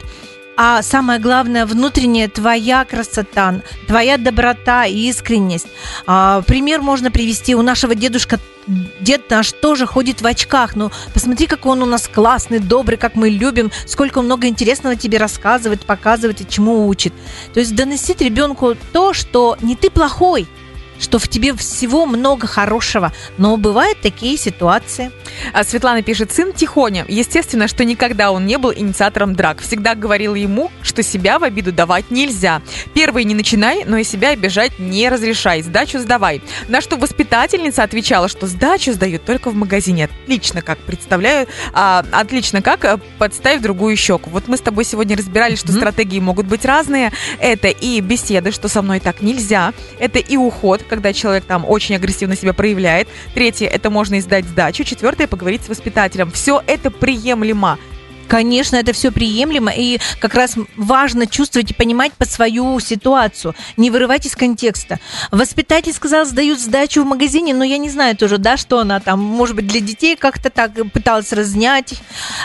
а 0.57 0.81
самое 0.81 1.19
главное, 1.19 1.65
внутренняя 1.65 2.27
твоя 2.27 2.85
красота, 2.85 3.61
твоя 3.87 4.17
доброта 4.17 4.85
и 4.85 5.09
искренность. 5.09 5.67
А, 6.05 6.41
пример 6.41 6.81
можно 6.81 7.09
привести 7.09 7.55
у 7.55 7.61
нашего 7.61 7.95
дедушка. 7.95 8.39
Дед 8.99 9.27
наш 9.29 9.53
тоже 9.53 9.87
ходит 9.87 10.21
в 10.21 10.27
очках, 10.27 10.75
но 10.75 10.91
посмотри, 11.13 11.47
какой 11.47 11.71
он 11.71 11.81
у 11.81 11.87
нас 11.87 12.07
классный, 12.07 12.59
добрый, 12.59 12.97
как 12.97 13.15
мы 13.15 13.29
любим, 13.29 13.71
сколько 13.87 14.21
много 14.21 14.47
интересного 14.47 14.95
тебе 14.95 15.17
рассказывает, 15.17 15.83
показывает 15.83 16.41
и 16.41 16.47
чему 16.47 16.87
учит. 16.87 17.13
То 17.53 17.59
есть 17.59 17.75
доносить 17.75 18.21
ребенку 18.21 18.75
то, 18.93 19.13
что 19.13 19.57
не 19.61 19.75
ты 19.75 19.89
плохой, 19.89 20.47
что 21.01 21.19
в 21.19 21.27
тебе 21.27 21.53
всего 21.55 22.05
много 22.05 22.47
хорошего, 22.47 23.11
но 23.37 23.57
бывают 23.57 23.99
такие 24.01 24.37
ситуации. 24.37 25.11
А 25.53 25.63
Светлана 25.63 26.01
пишет, 26.03 26.31
сын 26.31 26.53
Тихоня. 26.53 27.05
Естественно, 27.07 27.67
что 27.67 27.83
никогда 27.83 28.31
он 28.31 28.45
не 28.45 28.57
был 28.57 28.71
инициатором 28.73 29.35
драк. 29.35 29.61
Всегда 29.61 29.95
говорил 29.95 30.35
ему, 30.35 30.71
что 30.81 31.03
себя 31.03 31.39
в 31.39 31.43
обиду 31.43 31.71
давать 31.71 32.11
нельзя. 32.11 32.61
Первый 32.93 33.23
не 33.23 33.33
начинай, 33.33 33.83
но 33.85 33.97
и 33.97 34.03
себя 34.03 34.29
обижать 34.29 34.79
не 34.79 35.09
разрешай. 35.09 35.61
Сдачу 35.61 35.99
сдавай. 35.99 36.41
На 36.67 36.81
что 36.81 36.97
воспитательница 36.97 37.83
отвечала, 37.83 38.27
что 38.27 38.47
сдачу 38.47 38.93
сдают 38.93 39.25
только 39.25 39.49
в 39.49 39.55
магазине. 39.55 40.05
Отлично, 40.05 40.61
как 40.61 40.77
представляю. 40.79 41.47
А, 41.73 42.05
отлично, 42.11 42.61
как 42.61 42.85
э, 42.85 42.99
подставив 43.17 43.61
другую 43.61 43.95
щеку. 43.97 44.29
Вот 44.29 44.47
мы 44.47 44.57
с 44.57 44.61
тобой 44.61 44.85
сегодня 44.85 45.17
разбирали, 45.17 45.55
что 45.55 45.69
mm-hmm. 45.69 45.77
стратегии 45.77 46.19
могут 46.19 46.45
быть 46.45 46.65
разные. 46.65 47.11
Это 47.39 47.69
и 47.69 47.99
беседы, 48.01 48.51
что 48.51 48.67
со 48.67 48.81
мной 48.81 48.99
так 48.99 49.21
нельзя. 49.21 49.73
Это 49.99 50.19
и 50.19 50.37
уход, 50.37 50.83
когда 50.91 51.13
человек 51.13 51.45
там 51.45 51.63
очень 51.65 51.95
агрессивно 51.95 52.35
себя 52.35 52.51
проявляет. 52.51 53.07
Третье, 53.33 53.67
это 53.67 53.89
можно 53.89 54.19
издать 54.19 54.43
сдачу. 54.43 54.83
Четвертое, 54.83 55.25
поговорить 55.25 55.63
с 55.63 55.69
воспитателем. 55.69 56.29
Все 56.31 56.61
это 56.67 56.91
приемлемо. 56.91 57.79
Конечно, 58.27 58.77
это 58.77 58.93
все 58.93 59.11
приемлемо, 59.11 59.73
и 59.75 59.99
как 60.21 60.35
раз 60.35 60.55
важно 60.77 61.27
чувствовать 61.27 61.71
и 61.71 61.73
понимать 61.73 62.13
по 62.13 62.23
свою 62.23 62.79
ситуацию, 62.79 63.55
не 63.75 63.91
вырывать 63.91 64.25
из 64.25 64.37
контекста. 64.37 64.99
Воспитатель 65.31 65.91
сказал, 65.91 66.25
сдают 66.25 66.59
сдачу 66.59 67.03
в 67.03 67.05
магазине, 67.05 67.53
но 67.53 67.65
я 67.65 67.77
не 67.77 67.89
знаю 67.89 68.15
тоже, 68.15 68.37
да, 68.37 68.55
что 68.55 68.79
она 68.79 69.01
там, 69.01 69.19
может 69.19 69.57
быть, 69.57 69.67
для 69.67 69.81
детей 69.81 70.15
как-то 70.15 70.49
так 70.49 70.71
пыталась 70.93 71.33
разнять. 71.33 71.95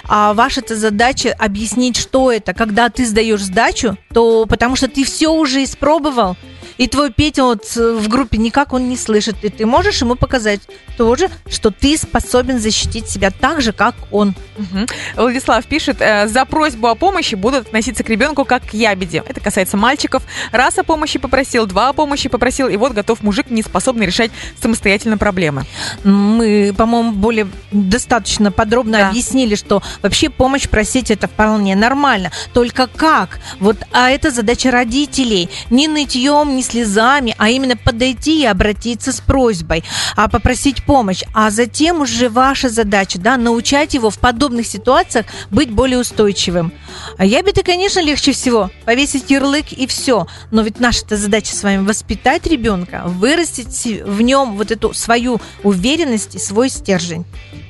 А 0.09 0.35
ваша-то 0.35 0.75
задача 0.75 1.33
объяснить, 1.39 1.97
что 1.97 2.33
это. 2.33 2.53
Когда 2.53 2.89
ты 2.89 3.07
сдаешь 3.07 3.43
сдачу, 3.43 3.97
то 4.13 4.47
потому 4.47 4.75
что 4.75 4.89
ты 4.89 5.05
все 5.05 5.29
уже 5.29 5.63
испробовал, 5.63 6.37
и 6.79 6.87
твой 6.89 7.12
Петя 7.12 7.45
вот 7.45 7.65
э, 7.77 7.93
в 7.95 8.09
группе 8.09 8.39
никак 8.39 8.73
он 8.73 8.89
не 8.89 8.97
слышит, 8.97 9.37
и 9.43 9.49
ты 9.49 9.67
можешь 9.67 10.01
ему 10.01 10.15
показать 10.15 10.61
тоже, 10.97 11.29
что 11.51 11.71
ты 11.71 11.97
способен 11.97 12.59
защитить 12.59 13.09
себя 13.09 13.31
так 13.31 13.61
же, 13.61 13.73
как 13.73 13.95
он. 14.11 14.35
Угу. 14.57 14.87
Владислав 15.17 15.65
пишет, 15.67 15.99
э, 16.01 16.29
за 16.29 16.45
просьбу 16.45 16.89
о 16.89 16.95
помощи 16.95 17.35
будут 17.35 17.67
относиться 17.67 18.05
к 18.05 18.09
ребенку 18.09 18.45
как 18.45 18.65
к 18.65 18.75
ябеде. 18.75 19.23
Это 19.27 19.41
касается 19.41 19.77
мальчиков. 19.77 20.23
Раз 20.53 20.79
о 20.79 20.85
помощи 20.85 21.19
попросил, 21.19 21.67
два 21.67 21.89
о 21.89 21.93
помощи 21.93 22.29
попросил, 22.29 22.69
и 22.69 22.77
вот 22.77 22.93
готов 22.93 23.23
мужик, 23.23 23.51
не 23.51 23.62
способный 23.62 24.07
решать 24.07 24.31
самостоятельно 24.61 25.19
проблемы. 25.19 25.65
Мы, 26.05 26.75
по-моему, 26.77 27.12
более 27.12 27.49
достаточно 27.73 28.53
подробно 28.53 28.99
да. 28.99 29.09
объяснили, 29.09 29.55
что 29.55 29.83
вообще 30.03 30.29
помощь 30.29 30.69
просить 30.69 31.11
это 31.11 31.29
вполне 31.29 31.75
нормально. 31.75 32.31
Только 32.53 32.87
как? 32.87 33.41
Вот, 33.61 33.77
а 33.93 34.11
это 34.11 34.31
задача 34.31 34.71
родителей. 34.71 35.49
Ни 35.71 35.87
нытьем, 35.87 36.57
ни 36.57 36.62
слезами, 36.67 37.35
а 37.39 37.49
именно 37.49 37.77
подойти 37.77 38.43
и 38.43 38.47
обратиться 38.47 39.13
с 39.13 39.21
просьбой, 39.21 39.85
а 40.17 40.29
попросить 40.29 40.85
помощь. 40.85 41.23
А 41.33 41.51
затем 41.51 42.01
уже 42.01 42.29
ваша 42.29 42.69
задача, 42.69 43.19
да, 43.19 43.37
научать 43.37 43.95
его 43.95 44.11
в 44.11 44.19
подобных 44.19 44.67
ситуациях 44.67 45.27
быть 45.51 45.71
более 45.71 45.99
устойчивым. 45.99 46.73
А 47.19 47.25
я 47.25 47.43
бы-то, 47.43 47.63
конечно, 47.63 48.01
легче 48.01 48.33
всего 48.33 48.71
повесить 48.85 49.31
ярлык 49.31 49.73
и 49.73 49.87
все. 49.87 50.27
Но 50.51 50.63
ведь 50.63 50.81
наша-то 50.81 51.17
задача 51.17 51.55
с 51.55 51.63
вами 51.63 51.85
воспитать 51.85 52.47
ребенка, 52.47 53.03
вырастить 53.07 54.03
в 54.05 54.23
нем 54.23 54.57
вот 54.57 54.71
эту 54.71 54.93
свою 54.93 55.41
уверенность 55.63 56.35
и 56.35 56.39
свой 56.39 56.69
стержень. 56.69 57.25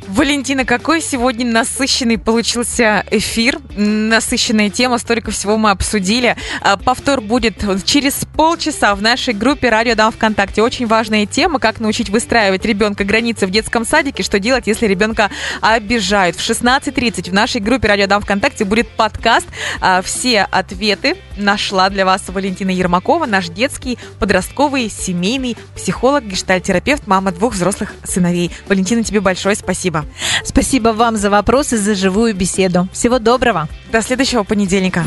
Валентина, 0.08 0.64
какой 0.64 1.00
сегодня 1.00 1.44
насыщенный 1.44 2.16
получился 2.16 3.04
эфир, 3.10 3.58
насыщенная 3.74 4.70
тема, 4.70 4.98
столько 4.98 5.32
всего 5.32 5.56
мы 5.56 5.70
обсудили. 5.70 6.36
А, 6.60 6.76
повтор 6.76 7.20
будет 7.20 7.64
через 7.84 8.24
полчаса 8.36 8.94
в 8.94 9.02
нашей 9.02 9.34
группе 9.34 9.68
«Радио 9.68 9.96
Дам 9.96 10.12
ВКонтакте». 10.12 10.62
Очень 10.62 10.86
важная 10.86 11.26
тема, 11.26 11.58
как 11.58 11.80
научить 11.80 12.08
выстраивать 12.08 12.64
ребенка 12.64 13.02
границы 13.02 13.46
в 13.46 13.50
детском 13.50 13.84
садике, 13.84 14.22
что 14.22 14.38
делать, 14.38 14.68
если 14.68 14.86
ребенка 14.86 15.30
обижают. 15.60 16.36
В 16.36 16.40
16.30 16.48 17.30
в 17.30 17.34
нашей 17.34 17.60
группе 17.60 17.88
«Радио 17.88 18.06
Дам 18.06 18.22
ВКонтакте» 18.22 18.64
будет 18.64 18.88
подкаст. 18.88 19.46
А, 19.80 20.02
все 20.02 20.42
ответы 20.42 21.16
нашла 21.36 21.88
для 21.88 22.04
вас 22.04 22.22
Валентина 22.28 22.70
Ермакова, 22.70 23.26
наш 23.26 23.48
детский, 23.48 23.98
подростковый, 24.20 24.88
семейный 24.88 25.56
психолог, 25.74 26.24
гештальтерапевт, 26.24 27.06
мама 27.06 27.32
двух 27.32 27.54
взрослых 27.54 27.92
сыновей. 28.04 28.50
Валентина, 28.68 29.02
тебе 29.02 29.20
большое 29.20 29.56
спасибо. 29.56 29.95
Спасибо. 30.44 30.66
Спасибо 30.66 30.88
вам 30.88 31.16
за 31.16 31.30
вопросы, 31.30 31.78
за 31.78 31.94
живую 31.94 32.34
беседу. 32.34 32.88
Всего 32.92 33.20
доброго. 33.20 33.68
До 33.92 34.02
следующего 34.02 34.42
понедельника. 34.42 35.04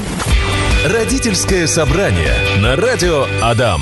Родительское 0.85 1.67
собрание 1.67 2.33
на 2.61 2.77
радио 2.77 3.25
Адам. 3.41 3.81